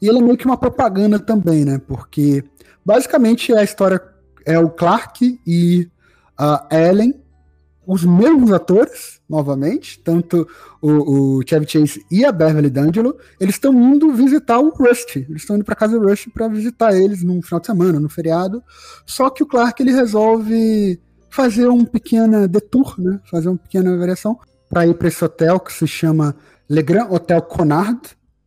E 0.00 0.08
ele 0.08 0.18
é 0.18 0.22
meio 0.22 0.36
que 0.36 0.44
uma 0.44 0.56
propaganda 0.56 1.18
também, 1.18 1.64
né? 1.64 1.80
Porque 1.86 2.44
basicamente 2.84 3.52
a 3.52 3.64
história 3.64 4.00
é 4.44 4.58
o 4.58 4.68
Clark 4.68 5.40
e 5.46 5.88
a 6.36 6.66
Ellen, 6.70 7.14
os 7.86 8.04
mesmos 8.04 8.52
atores, 8.52 9.20
novamente, 9.32 9.98
tanto 10.00 10.46
o, 10.80 11.38
o 11.38 11.42
Chevy 11.48 11.66
Chase 11.66 12.04
e 12.10 12.22
a 12.22 12.30
Beverly 12.30 12.68
D'Angelo, 12.68 13.16
eles 13.40 13.54
estão 13.54 13.72
indo 13.72 14.12
visitar 14.12 14.58
o 14.58 14.68
Rusty. 14.68 15.26
Eles 15.26 15.42
estão 15.42 15.56
indo 15.56 15.64
para 15.64 15.74
casa 15.74 15.98
do 15.98 16.06
Rusty 16.06 16.28
para 16.28 16.48
visitar 16.48 16.94
eles 16.94 17.24
num 17.24 17.40
final 17.40 17.58
de 17.58 17.66
semana, 17.66 17.98
no 17.98 18.10
feriado. 18.10 18.62
Só 19.06 19.30
que 19.30 19.42
o 19.42 19.46
Clark 19.46 19.82
ele 19.82 19.92
resolve 19.92 21.00
fazer 21.30 21.66
um 21.66 21.82
pequeno 21.82 22.46
detour, 22.46 22.94
né? 22.98 23.18
Fazer 23.30 23.48
uma 23.48 23.56
pequena 23.56 23.96
variação 23.96 24.38
para 24.68 24.86
ir 24.86 24.94
para 24.94 25.08
esse 25.08 25.24
hotel 25.24 25.58
que 25.58 25.72
se 25.72 25.86
chama 25.86 26.36
Le 26.68 26.82
Grand 26.82 27.10
Hotel 27.10 27.40
Conard, 27.40 28.00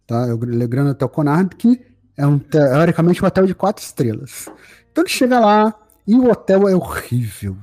tá? 0.05 0.27
É 0.27 0.33
o 0.33 0.37
Le 0.37 0.67
Grand 0.67 0.91
Hotel 0.91 1.09
Conard, 1.09 1.55
que 1.55 1.81
é 2.15 2.27
um 2.27 2.37
teoricamente 2.37 3.23
um 3.23 3.27
hotel 3.27 3.47
de 3.47 3.55
quatro 3.55 3.83
estrelas. 3.83 4.47
Então 4.91 5.03
ele 5.03 5.11
chega 5.11 5.39
lá 5.39 5.73
e 6.07 6.13
o 6.13 6.29
hotel 6.29 6.69
é 6.69 6.75
horrível. 6.75 7.57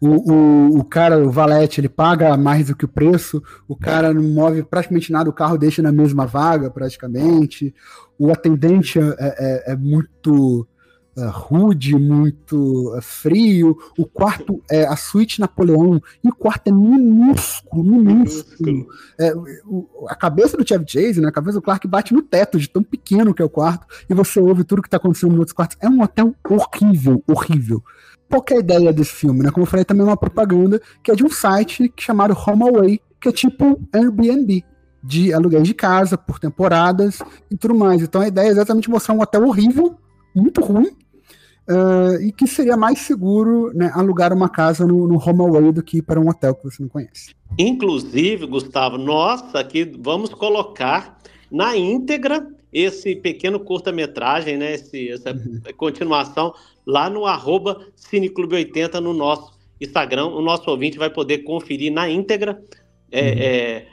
O, 0.00 0.32
o, 0.32 0.78
o 0.80 0.84
cara, 0.84 1.18
o 1.18 1.30
valete, 1.30 1.80
ele 1.80 1.88
paga 1.88 2.36
mais 2.36 2.68
do 2.68 2.76
que 2.76 2.84
o 2.84 2.88
preço, 2.88 3.42
o 3.68 3.76
cara 3.76 4.12
não 4.12 4.22
move 4.22 4.62
praticamente 4.62 5.12
nada, 5.12 5.30
o 5.30 5.32
carro 5.32 5.58
deixa 5.58 5.82
na 5.82 5.92
mesma 5.92 6.26
vaga, 6.26 6.70
praticamente. 6.70 7.74
O 8.18 8.30
atendente 8.30 8.98
é, 8.98 9.14
é, 9.18 9.72
é 9.72 9.76
muito 9.76 10.66
uh, 11.16 11.30
rude, 11.30 11.96
muito 11.96 12.96
uh, 12.96 13.02
frio. 13.02 13.76
O 13.98 14.06
quarto 14.06 14.62
é 14.70 14.84
a 14.84 14.96
suíte 14.96 15.40
Napoleão, 15.40 16.00
e 16.22 16.28
o 16.28 16.34
quarto 16.34 16.68
é 16.68 16.72
minúsculo, 16.72 17.84
minúsculo. 17.84 18.86
É, 19.18 19.34
o, 19.66 20.06
a 20.08 20.14
cabeça 20.14 20.56
do 20.56 20.66
Chevy 20.66 20.84
Chase, 20.88 21.20
né, 21.20 21.28
a 21.28 21.32
cabeça 21.32 21.58
do 21.58 21.62
Clark 21.62 21.86
bate 21.86 22.14
no 22.14 22.22
teto 22.22 22.58
de 22.58 22.68
tão 22.68 22.82
pequeno 22.82 23.34
que 23.34 23.42
é 23.42 23.44
o 23.44 23.50
quarto, 23.50 23.86
e 24.08 24.14
você 24.14 24.40
ouve 24.40 24.64
tudo 24.64 24.82
que 24.82 24.88
está 24.88 24.96
acontecendo 24.96 25.30
nos 25.30 25.40
outros 25.40 25.54
quartos. 25.54 25.76
É 25.80 25.88
um 25.88 26.02
hotel 26.02 26.34
horrível, 26.48 27.22
horrível 27.26 27.82
qual 28.40 28.58
é 28.58 28.60
ideia 28.60 28.92
desse 28.92 29.12
filme, 29.12 29.42
né? 29.42 29.50
Como 29.50 29.64
eu 29.64 29.70
falei, 29.70 29.84
também 29.84 30.02
é 30.02 30.08
uma 30.08 30.16
propaganda 30.16 30.80
que 31.02 31.10
é 31.10 31.14
de 31.14 31.24
um 31.24 31.30
site 31.30 31.92
chamado 31.98 32.34
HomeAway, 32.34 33.00
que 33.20 33.28
é 33.28 33.32
tipo 33.32 33.80
Airbnb, 33.92 34.64
de 35.02 35.32
aluguel 35.32 35.62
de 35.62 35.74
casa 35.74 36.16
por 36.16 36.38
temporadas 36.38 37.18
e 37.50 37.56
tudo 37.56 37.74
mais. 37.74 38.00
Então 38.02 38.20
a 38.20 38.28
ideia 38.28 38.48
é 38.48 38.50
exatamente 38.50 38.88
mostrar 38.88 39.14
um 39.14 39.20
hotel 39.20 39.46
horrível, 39.46 39.96
muito 40.34 40.60
ruim, 40.60 40.88
uh, 41.68 42.20
e 42.22 42.32
que 42.32 42.46
seria 42.46 42.76
mais 42.76 43.00
seguro 43.00 43.72
né, 43.74 43.90
alugar 43.94 44.32
uma 44.32 44.48
casa 44.48 44.86
no, 44.86 45.06
no 45.06 45.16
HomeAway 45.16 45.72
do 45.72 45.82
que 45.82 45.98
ir 45.98 46.02
para 46.02 46.20
um 46.20 46.28
hotel 46.28 46.54
que 46.54 46.64
você 46.64 46.82
não 46.82 46.88
conhece. 46.88 47.34
Inclusive, 47.58 48.46
Gustavo, 48.46 48.96
nós 48.96 49.54
aqui 49.54 49.84
vamos 50.00 50.30
colocar 50.30 51.18
na 51.52 51.76
íntegra 51.76 52.46
esse 52.72 53.14
pequeno 53.14 53.60
curta-metragem, 53.60 54.56
né, 54.56 54.72
esse, 54.72 55.10
essa 55.10 55.32
uhum. 55.32 55.60
continuação, 55.76 56.54
lá 56.86 57.10
no 57.10 57.26
arroba 57.26 57.86
Cineclube80 57.96 58.94
no 58.94 59.12
nosso 59.12 59.52
Instagram. 59.78 60.26
O 60.26 60.40
nosso 60.40 60.70
ouvinte 60.70 60.96
vai 60.96 61.10
poder 61.10 61.38
conferir 61.38 61.92
na 61.92 62.08
íntegra 62.08 62.62
é, 63.10 63.20
uhum. 63.20 63.38
é, 63.38 63.86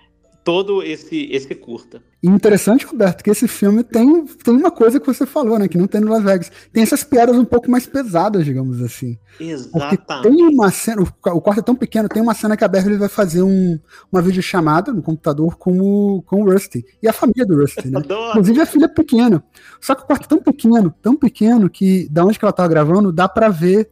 todo 0.50 0.82
esse, 0.82 1.30
esse 1.32 1.54
curta. 1.54 2.02
interessante, 2.24 2.84
Roberto, 2.84 3.24
que 3.24 3.30
esse 3.30 3.48
filme 3.48 3.84
tem, 3.84 4.26
tem 4.26 4.56
uma 4.56 4.72
coisa 4.72 5.00
que 5.00 5.06
você 5.06 5.24
falou, 5.24 5.60
né? 5.60 5.68
Que 5.68 5.78
não 5.78 5.86
tem 5.86 6.02
no 6.02 6.10
Las 6.10 6.24
Vegas. 6.24 6.52
Tem 6.74 6.82
essas 6.82 7.04
piadas 7.04 7.38
um 7.38 7.46
pouco 7.46 7.70
mais 7.70 7.86
pesadas, 7.86 8.44
digamos 8.46 8.82
assim. 8.82 9.20
Exatamente. 9.40 9.98
Porque 10.08 10.28
tem 10.28 10.48
uma 10.48 10.72
cena, 10.72 11.04
o 11.04 11.40
quarto 11.40 11.60
é 11.60 11.62
tão 11.62 11.76
pequeno, 11.76 12.10
tem 12.10 12.20
uma 12.20 12.34
cena 12.34 12.58
que 12.58 12.64
a 12.64 12.68
Beverly 12.68 12.98
vai 12.98 13.08
fazer 13.08 13.44
um, 13.44 13.78
uma 14.12 14.24
videochamada 14.24 14.92
no 14.92 15.04
computador 15.04 15.56
com 15.56 15.80
o, 15.80 16.24
com 16.24 16.42
o 16.42 16.52
Rusty. 16.52 16.84
E 17.00 17.08
a 17.08 17.14
família 17.14 17.46
do 17.46 17.56
Rusty, 17.56 17.88
né? 17.88 18.02
Inclusive 18.32 18.60
a 18.60 18.66
filha 18.66 18.86
é 18.86 18.88
pequena. 18.88 19.44
Só 19.80 19.94
que 19.94 20.02
o 20.02 20.08
quarto 20.08 20.24
é 20.24 20.30
tão 20.30 20.40
pequeno, 20.40 20.92
tão 21.00 21.16
pequeno, 21.16 21.70
que 21.70 22.10
da 22.10 22.26
onde 22.26 22.40
que 22.40 22.44
ela 22.44 22.52
tava 22.52 22.70
gravando, 22.70 23.12
dá 23.12 23.30
para 23.30 23.50
ver 23.50 23.92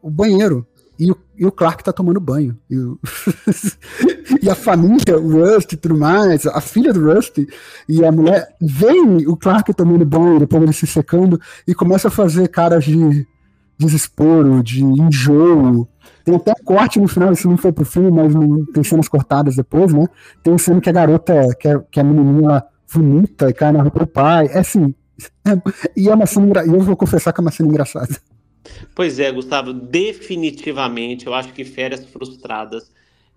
o 0.00 0.10
banheiro 0.10 0.66
e 0.98 1.10
o, 1.10 1.16
e 1.36 1.44
o 1.44 1.52
Clark 1.52 1.82
tá 1.82 1.92
tomando 1.92 2.20
banho. 2.20 2.56
E, 2.70 2.78
o 2.78 2.98
e, 4.42 4.48
a 4.48 4.54
família, 4.54 5.18
o 5.18 5.32
Rust 5.32 5.72
e 5.72 5.76
tudo 5.76 5.98
mais, 5.98 6.46
a 6.46 6.60
filha 6.60 6.92
do 6.92 7.12
Rust 7.12 7.38
e 7.88 8.04
a 8.04 8.12
mulher 8.12 8.54
vem 8.60 9.26
o 9.26 9.36
Clark 9.36 9.72
tomando 9.74 10.04
banho, 10.04 10.38
depois 10.38 10.62
ele 10.62 10.72
se 10.72 10.86
secando, 10.86 11.40
e 11.66 11.74
começa 11.74 12.08
a 12.08 12.10
fazer 12.10 12.48
caras 12.48 12.84
de 12.84 13.26
desespero, 13.78 14.62
de 14.62 14.84
enjoo. 14.84 15.88
Tem 16.24 16.34
até 16.34 16.52
um 16.52 16.64
corte 16.64 17.00
no 17.00 17.08
final, 17.08 17.32
isso 17.32 17.48
não 17.48 17.56
foi 17.56 17.72
pro 17.72 17.84
filme, 17.84 18.10
mas 18.10 18.32
tem 18.72 18.84
cenas 18.84 19.08
cortadas 19.08 19.56
depois, 19.56 19.92
né? 19.92 20.06
Tem 20.42 20.52
uma 20.52 20.58
cena 20.58 20.80
que 20.80 20.88
a 20.88 20.92
garota, 20.92 21.34
que, 21.58 21.68
é, 21.68 21.78
que 21.90 22.00
a 22.00 22.04
menininha 22.04 22.62
vomita 22.88 23.50
e 23.50 23.52
cai 23.52 23.72
na 23.72 23.82
roupa 23.82 24.00
do 24.00 24.06
pai. 24.06 24.46
É 24.46 24.60
assim. 24.60 24.94
É, 25.46 25.50
e 25.96 26.08
é 26.08 26.14
uma 26.14 26.26
cena, 26.26 26.64
eu 26.64 26.80
vou 26.80 26.96
confessar 26.96 27.32
que 27.32 27.40
é 27.40 27.42
uma 27.42 27.50
cena 27.50 27.68
engraçada. 27.68 28.16
Pois 28.94 29.18
é, 29.18 29.30
Gustavo, 29.30 29.72
definitivamente 29.72 31.26
eu 31.26 31.34
acho 31.34 31.52
que 31.52 31.64
Férias 31.64 32.04
Frustradas 32.06 32.90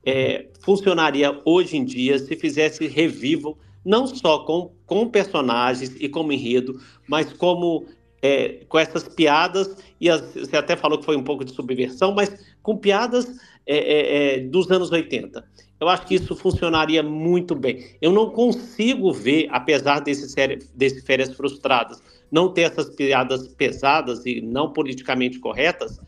é, 0.05 0.47
funcionaria 0.61 1.39
hoje 1.43 1.75
em 1.75 1.83
dia 1.83 2.17
se 2.17 2.35
fizesse 2.35 2.87
revival, 2.87 3.57
não 3.83 4.07
só 4.07 4.39
com, 4.39 4.71
com 4.85 5.07
personagens 5.09 5.95
e 5.99 6.07
como 6.07 6.31
enredo, 6.31 6.79
mas 7.07 7.33
como 7.33 7.85
é, 8.21 8.65
com 8.67 8.79
essas 8.79 9.07
piadas, 9.07 9.75
e 9.99 10.09
as, 10.09 10.21
você 10.33 10.55
até 10.55 10.75
falou 10.75 10.97
que 10.97 11.05
foi 11.05 11.17
um 11.17 11.23
pouco 11.23 11.43
de 11.43 11.51
subversão, 11.51 12.13
mas 12.13 12.31
com 12.63 12.77
piadas 12.77 13.27
é, 13.65 13.77
é, 13.77 14.35
é 14.35 14.39
dos 14.39 14.71
anos 14.71 14.91
80. 14.91 15.43
Eu 15.79 15.87
acho 15.87 16.07
que 16.07 16.15
isso 16.15 16.35
funcionaria 16.35 17.03
muito 17.03 17.53
bem. 17.53 17.85
Eu 18.01 18.11
não 18.11 18.29
consigo 18.31 19.11
ver, 19.13 19.47
apesar 19.51 19.99
desse, 19.99 20.27
série, 20.29 20.59
desse 20.73 21.01
Férias 21.01 21.33
Frustradas, 21.33 22.01
não 22.31 22.51
ter 22.51 22.61
essas 22.61 22.89
piadas 22.89 23.47
pesadas 23.49 24.25
e 24.25 24.41
não 24.41 24.73
politicamente 24.73 25.39
corretas, 25.39 25.99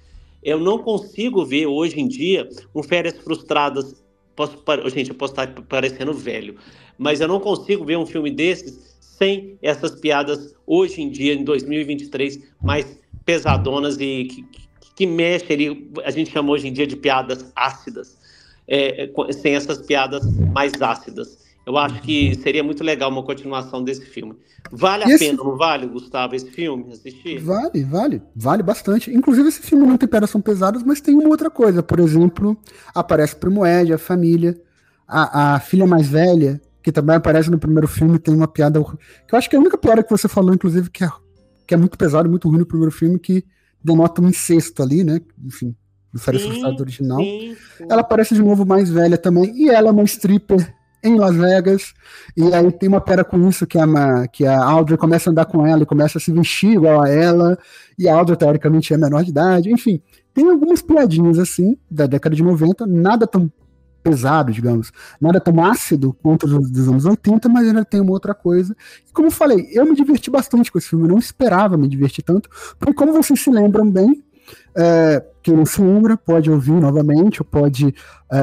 eu 0.43 0.59
não 0.59 0.79
consigo 0.79 1.45
ver 1.45 1.67
hoje 1.67 1.99
em 1.99 2.07
dia 2.07 2.49
um 2.73 2.81
Férias 2.81 3.17
Frustradas. 3.19 3.95
Posso, 4.35 4.57
gente, 4.87 5.09
eu 5.09 5.15
posso 5.15 5.33
estar 5.33 5.47
parecendo 5.63 6.13
velho, 6.13 6.55
mas 6.97 7.19
eu 7.19 7.27
não 7.27 7.39
consigo 7.39 7.85
ver 7.85 7.97
um 7.97 8.05
filme 8.05 8.31
desses 8.31 8.97
sem 8.99 9.57
essas 9.61 9.99
piadas 9.99 10.55
hoje 10.65 11.01
em 11.01 11.09
dia, 11.09 11.33
em 11.33 11.43
2023, 11.43 12.39
mais 12.63 12.97
pesadonas 13.25 13.97
e 13.99 14.23
que, 14.25 14.43
que, 14.43 14.67
que 14.95 15.05
mexe 15.05 15.51
ali, 15.51 15.91
a 16.05 16.09
gente 16.09 16.31
chama 16.31 16.51
hoje 16.51 16.69
em 16.69 16.73
dia 16.73 16.87
de 16.87 16.95
piadas 16.95 17.51
ácidas, 17.53 18.17
é, 18.69 19.09
sem 19.33 19.55
essas 19.55 19.79
piadas 19.79 20.23
mais 20.53 20.79
ácidas. 20.79 21.49
Eu 21.65 21.77
acho 21.77 22.01
que 22.01 22.35
seria 22.35 22.63
muito 22.63 22.83
legal 22.83 23.11
uma 23.11 23.21
continuação 23.23 23.83
desse 23.83 24.05
filme. 24.05 24.35
Vale 24.71 25.03
a 25.03 25.07
esse... 25.09 25.25
pena, 25.25 25.43
não 25.43 25.57
vale, 25.57 25.87
Gustavo, 25.87 26.35
esse 26.35 26.49
filme 26.49 26.91
assistir? 26.91 27.39
Vale, 27.39 27.83
vale, 27.83 28.21
vale 28.35 28.63
bastante. 28.63 29.11
Inclusive, 29.11 29.49
esse 29.49 29.61
filme 29.61 29.85
não 29.85 29.97
tem 29.97 30.07
pedras 30.07 30.29
são 30.29 30.41
pesadas, 30.41 30.83
mas 30.83 31.01
tem 31.01 31.15
uma 31.15 31.29
outra 31.29 31.49
coisa. 31.49 31.83
Por 31.83 31.99
exemplo, 31.99 32.57
aparece 32.93 33.35
o 33.35 33.37
Primo 33.37 33.65
Ed, 33.65 33.93
a 33.93 33.97
família, 33.97 34.59
a, 35.07 35.55
a 35.55 35.59
filha 35.59 35.85
mais 35.85 36.07
velha, 36.07 36.61
que 36.81 36.91
também 36.91 37.15
aparece 37.15 37.51
no 37.51 37.59
primeiro 37.59 37.87
filme, 37.87 38.17
tem 38.17 38.33
uma 38.33 38.47
piada. 38.47 38.83
Que 39.27 39.33
eu 39.33 39.37
acho 39.37 39.49
que 39.49 39.55
é 39.55 39.59
a 39.59 39.61
única 39.61 39.77
piada 39.77 40.03
que 40.03 40.09
você 40.09 40.27
falou, 40.27 40.53
inclusive, 40.53 40.89
que 40.89 41.03
é, 41.03 41.09
que 41.67 41.73
é 41.73 41.77
muito 41.77 41.97
pesado, 41.97 42.29
muito 42.29 42.47
ruim 42.47 42.59
no 42.59 42.65
primeiro 42.65 42.91
filme, 42.91 43.19
que 43.19 43.43
denota 43.83 44.21
um 44.21 44.29
incesto 44.29 44.81
ali, 44.81 45.03
né? 45.03 45.21
Enfim, 45.43 45.75
do 46.13 46.19
Férias 46.19 46.43
Frustrado 46.43 46.81
original. 46.81 47.19
Sim, 47.19 47.55
sim. 47.77 47.85
Ela 47.89 48.01
aparece 48.01 48.33
de 48.35 48.41
novo 48.41 48.65
mais 48.65 48.89
velha 48.89 49.17
também, 49.17 49.51
e 49.55 49.69
ela 49.69 49.89
é 49.89 49.91
uma 49.91 50.03
stripper 50.03 50.75
em 51.01 51.17
Las 51.17 51.35
Vegas, 51.35 51.93
e 52.35 52.53
aí 52.53 52.71
tem 52.73 52.89
uma 52.89 52.99
pera 52.99 53.23
com 53.23 53.47
isso, 53.47 53.65
que 53.65 53.77
a, 53.77 54.27
que 54.27 54.45
a 54.45 54.61
Audrey 54.61 54.97
começa 54.97 55.29
a 55.29 55.31
andar 55.31 55.45
com 55.45 55.65
ela 55.65 55.83
e 55.83 55.85
começa 55.85 56.17
a 56.17 56.21
se 56.21 56.29
vestir 56.31 56.73
igual 56.73 57.01
a 57.01 57.07
ela, 57.07 57.57
e 57.97 58.09
a 58.09 58.15
Audrey 58.15 58.35
teoricamente 58.37 58.93
é 58.93 58.97
menor 58.97 59.23
de 59.23 59.29
idade, 59.29 59.71
enfim, 59.71 60.01
tem 60.33 60.49
algumas 60.49 60.81
piadinhas 60.81 61.39
assim, 61.39 61.77
da 61.89 62.05
década 62.05 62.35
de 62.35 62.43
90, 62.43 62.85
nada 62.85 63.25
tão 63.25 63.49
pesado, 64.03 64.51
digamos, 64.51 64.91
nada 65.21 65.39
tão 65.39 65.63
ácido 65.63 66.13
quanto 66.21 66.45
os 66.45 66.69
dos 66.69 66.87
anos 66.89 67.05
80, 67.05 67.47
mas 67.47 67.67
ainda 67.67 67.85
tem 67.85 68.01
uma 68.01 68.11
outra 68.11 68.33
coisa. 68.33 68.75
E 69.07 69.11
como 69.13 69.27
eu 69.27 69.31
falei, 69.31 69.67
eu 69.71 69.85
me 69.85 69.95
diverti 69.95 70.29
bastante 70.29 70.71
com 70.71 70.77
esse 70.77 70.89
filme, 70.89 71.05
eu 71.05 71.09
não 71.11 71.17
esperava 71.17 71.77
me 71.77 71.87
divertir 71.87 72.23
tanto, 72.23 72.49
porque 72.77 72.93
como 72.93 73.13
vocês 73.13 73.39
se 73.39 73.49
lembram 73.49 73.89
bem, 73.89 74.21
É, 74.75 75.23
quem 75.49 75.57
não 75.57 75.65
se 75.65 75.81
lembra 75.81 76.15
pode 76.15 76.49
ouvir 76.51 76.73
novamente, 76.73 77.41
ou 77.41 77.45
pode, 77.45 77.87
é, 78.31 78.37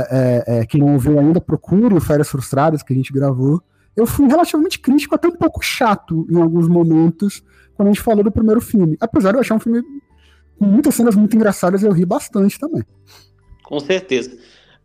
é, 0.49 0.59
é, 0.59 0.67
quem 0.67 0.81
não 0.81 0.95
ouviu 0.95 1.19
ainda, 1.21 1.41
procure 1.41 1.95
o 1.95 2.01
Férias 2.01 2.29
Frustradas 2.29 2.83
que 2.83 2.93
a 2.93 2.97
gente 2.97 3.13
gravou. 3.13 3.63
Eu 3.97 4.07
fui 4.07 4.27
relativamente 4.27 4.81
crítico, 4.81 5.15
até 5.15 5.29
um 5.29 5.37
pouco 5.37 5.65
chato 5.65 6.27
em 6.29 6.41
alguns 6.41 6.69
momentos, 6.69 7.45
quando 7.75 7.89
a 7.89 7.93
gente 7.93 8.03
falou 8.03 8.25
do 8.25 8.33
primeiro 8.33 8.61
filme. 8.61 8.97
Apesar 9.01 9.31
de 9.31 9.37
eu 9.37 9.41
achar 9.41 9.55
um 9.55 9.61
filme 9.61 9.83
com 10.59 10.67
muitas 10.67 10.95
cenas 10.95 11.15
muito 11.15 11.37
engraçadas, 11.37 11.83
eu 11.83 11.93
ri 11.93 12.05
bastante 12.05 12.59
também. 12.59 12.83
Com 13.63 13.79
certeza. 13.79 14.37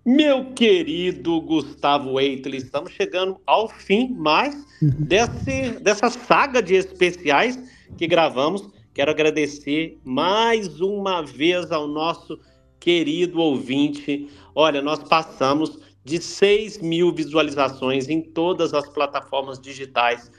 Meu 0.05 0.53
querido 0.53 1.41
Gustavo 1.41 2.19
Eitel, 2.19 2.53
estamos 2.53 2.91
chegando 2.91 3.37
ao 3.45 3.67
fim 3.67 4.13
mais 4.13 4.55
uhum. 4.81 4.91
desse, 4.99 5.79
dessa 5.81 6.09
saga 6.09 6.61
de 6.61 6.75
especiais 6.75 7.59
que 7.97 8.07
gravamos. 8.07 8.69
Quero 8.93 9.11
agradecer 9.11 9.97
mais 10.03 10.81
uma 10.81 11.21
vez 11.21 11.71
ao 11.71 11.87
nosso 11.87 12.37
querido 12.79 13.39
ouvinte. 13.39 14.27
Olha, 14.53 14.81
nós 14.81 15.01
passamos 15.03 15.79
de 16.03 16.21
6 16.21 16.79
mil 16.79 17.13
visualizações 17.13 18.09
em 18.09 18.21
todas 18.21 18.73
as 18.73 18.89
plataformas 18.89 19.59
digitais 19.59 20.29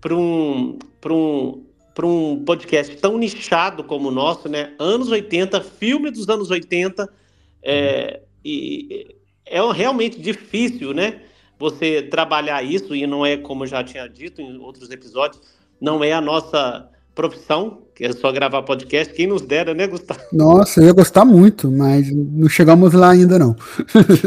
para 0.00 0.14
um, 0.14 0.78
um, 1.04 1.64
um 2.04 2.44
podcast 2.44 2.94
tão 2.98 3.18
nichado 3.18 3.82
como 3.82 4.08
o 4.08 4.12
nosso, 4.12 4.48
né? 4.48 4.74
Anos 4.78 5.08
80, 5.08 5.60
filme 5.62 6.10
dos 6.10 6.28
anos 6.28 6.50
80. 6.50 7.12
É, 7.62 8.20
e 8.44 9.16
é 9.44 9.60
realmente 9.72 10.20
difícil, 10.20 10.94
né? 10.94 11.22
Você 11.58 12.02
trabalhar 12.02 12.62
isso, 12.62 12.94
e 12.94 13.04
não 13.04 13.26
é, 13.26 13.36
como 13.36 13.64
eu 13.64 13.68
já 13.68 13.82
tinha 13.82 14.06
dito 14.06 14.40
em 14.40 14.58
outros 14.58 14.90
episódios, 14.90 15.40
não 15.80 16.04
é 16.04 16.12
a 16.12 16.20
nossa 16.20 16.88
profissão, 17.16 17.82
que 17.96 18.04
é 18.04 18.12
só 18.12 18.30
gravar 18.30 18.62
podcast. 18.62 19.12
Quem 19.12 19.26
nos 19.26 19.42
dera, 19.42 19.74
né, 19.74 19.88
Gustavo? 19.88 20.20
Nossa, 20.32 20.80
eu 20.80 20.86
ia 20.86 20.92
gostar 20.92 21.24
muito, 21.24 21.68
mas 21.68 22.08
não 22.14 22.48
chegamos 22.48 22.92
lá 22.92 23.10
ainda, 23.10 23.36
não. 23.36 23.56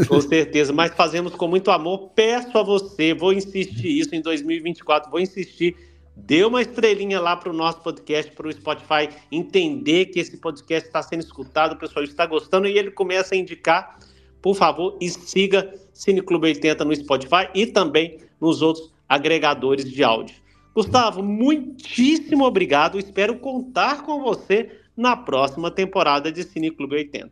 com 0.09 0.19
certeza, 0.19 0.73
mas 0.73 0.91
fazemos 0.93 1.33
com 1.33 1.47
muito 1.47 1.71
amor. 1.71 2.09
Peço 2.13 2.57
a 2.57 2.63
você, 2.63 3.13
vou 3.13 3.31
insistir 3.31 3.99
isso 3.99 4.13
em 4.13 4.21
2024, 4.21 5.09
vou 5.09 5.21
insistir. 5.21 5.73
Dê 6.17 6.43
uma 6.43 6.61
estrelinha 6.61 7.21
lá 7.21 7.37
para 7.37 7.49
o 7.49 7.53
nosso 7.53 7.79
podcast, 7.79 8.29
para 8.33 8.49
o 8.49 8.51
Spotify, 8.51 9.07
entender 9.31 10.07
que 10.07 10.19
esse 10.19 10.35
podcast 10.35 10.89
está 10.89 11.01
sendo 11.01 11.21
escutado, 11.21 11.73
o 11.73 11.77
pessoal 11.77 12.03
está 12.03 12.25
gostando 12.25 12.67
e 12.67 12.77
ele 12.77 12.91
começa 12.91 13.35
a 13.35 13.37
indicar 13.37 13.97
por 14.41 14.55
favor, 14.55 14.97
e 15.01 15.09
siga 15.09 15.73
Cineclube 15.93 16.47
80 16.47 16.85
no 16.85 16.95
Spotify 16.95 17.49
e 17.53 17.65
também 17.65 18.19
nos 18.39 18.61
outros 18.61 18.91
agregadores 19.07 19.89
de 19.89 20.03
áudio. 20.03 20.35
Gustavo, 20.73 21.23
muitíssimo 21.23 22.45
obrigado. 22.45 22.99
Espero 22.99 23.39
contar 23.39 24.03
com 24.03 24.21
você 24.21 24.71
na 24.95 25.15
próxima 25.15 25.71
temporada 25.71 26.31
de 26.31 26.43
Cineclube 26.43 26.95
80. 26.95 27.31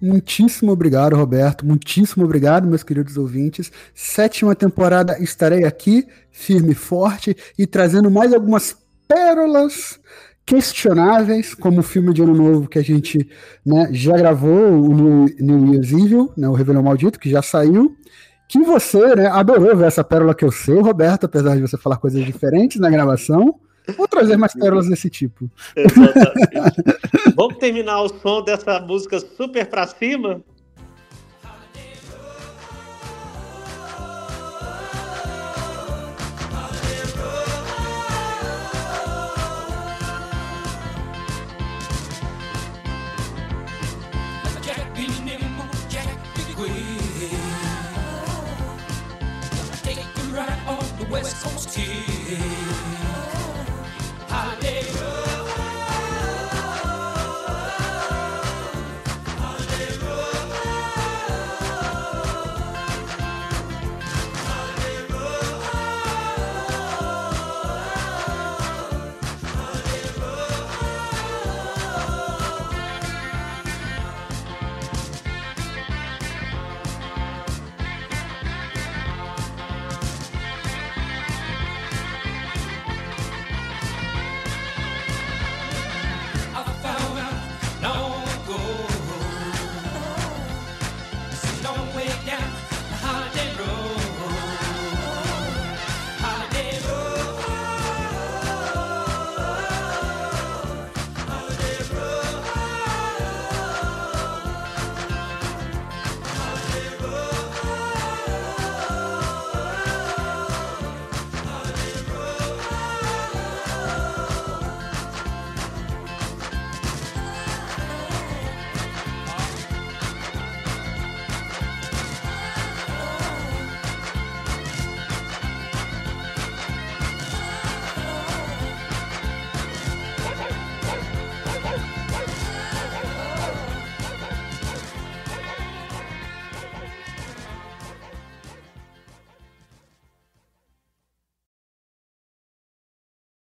Muitíssimo 0.00 0.70
obrigado, 0.70 1.16
Roberto. 1.16 1.66
Muitíssimo 1.66 2.24
obrigado, 2.24 2.68
meus 2.68 2.84
queridos 2.84 3.16
ouvintes. 3.16 3.72
Sétima 3.94 4.54
temporada 4.54 5.20
estarei 5.20 5.64
aqui, 5.64 6.06
firme 6.30 6.72
e 6.72 6.74
forte, 6.74 7.36
e 7.58 7.66
trazendo 7.66 8.10
mais 8.10 8.32
algumas 8.32 8.76
pérolas 9.08 9.98
questionáveis, 10.46 11.54
como 11.54 11.80
o 11.80 11.82
filme 11.82 12.14
de 12.14 12.22
Ano 12.22 12.34
Novo 12.34 12.68
que 12.68 12.78
a 12.78 12.82
gente 12.82 13.28
né, 13.66 13.88
já 13.92 14.16
gravou, 14.16 14.72
o 14.72 14.94
New, 14.94 15.26
New 15.40 15.74
Year's 15.74 15.92
Evil, 15.92 16.32
né, 16.36 16.48
o 16.48 16.54
Revelão 16.54 16.82
Maldito, 16.82 17.18
que 17.18 17.28
já 17.28 17.42
saiu, 17.42 17.94
que 18.48 18.58
você 18.60 19.14
né, 19.14 19.26
adorou 19.26 19.76
ver 19.76 19.86
essa 19.86 20.02
pérola 20.02 20.34
que 20.34 20.44
eu 20.44 20.50
sei, 20.50 20.80
Roberto, 20.80 21.24
apesar 21.24 21.54
de 21.54 21.60
você 21.60 21.76
falar 21.76 21.98
coisas 21.98 22.24
diferentes 22.24 22.80
na 22.80 22.88
gravação. 22.88 23.60
Vou 23.96 24.08
trazer 24.08 24.36
mais 24.36 24.54
pérolas 24.54 24.88
desse 24.88 25.08
tipo. 25.08 25.50
Vamos 27.36 27.58
terminar 27.58 28.02
o 28.02 28.08
som 28.08 28.42
dessa 28.42 28.80
música 28.80 29.20
super 29.20 29.66
pra 29.66 29.86
cima? 29.86 30.42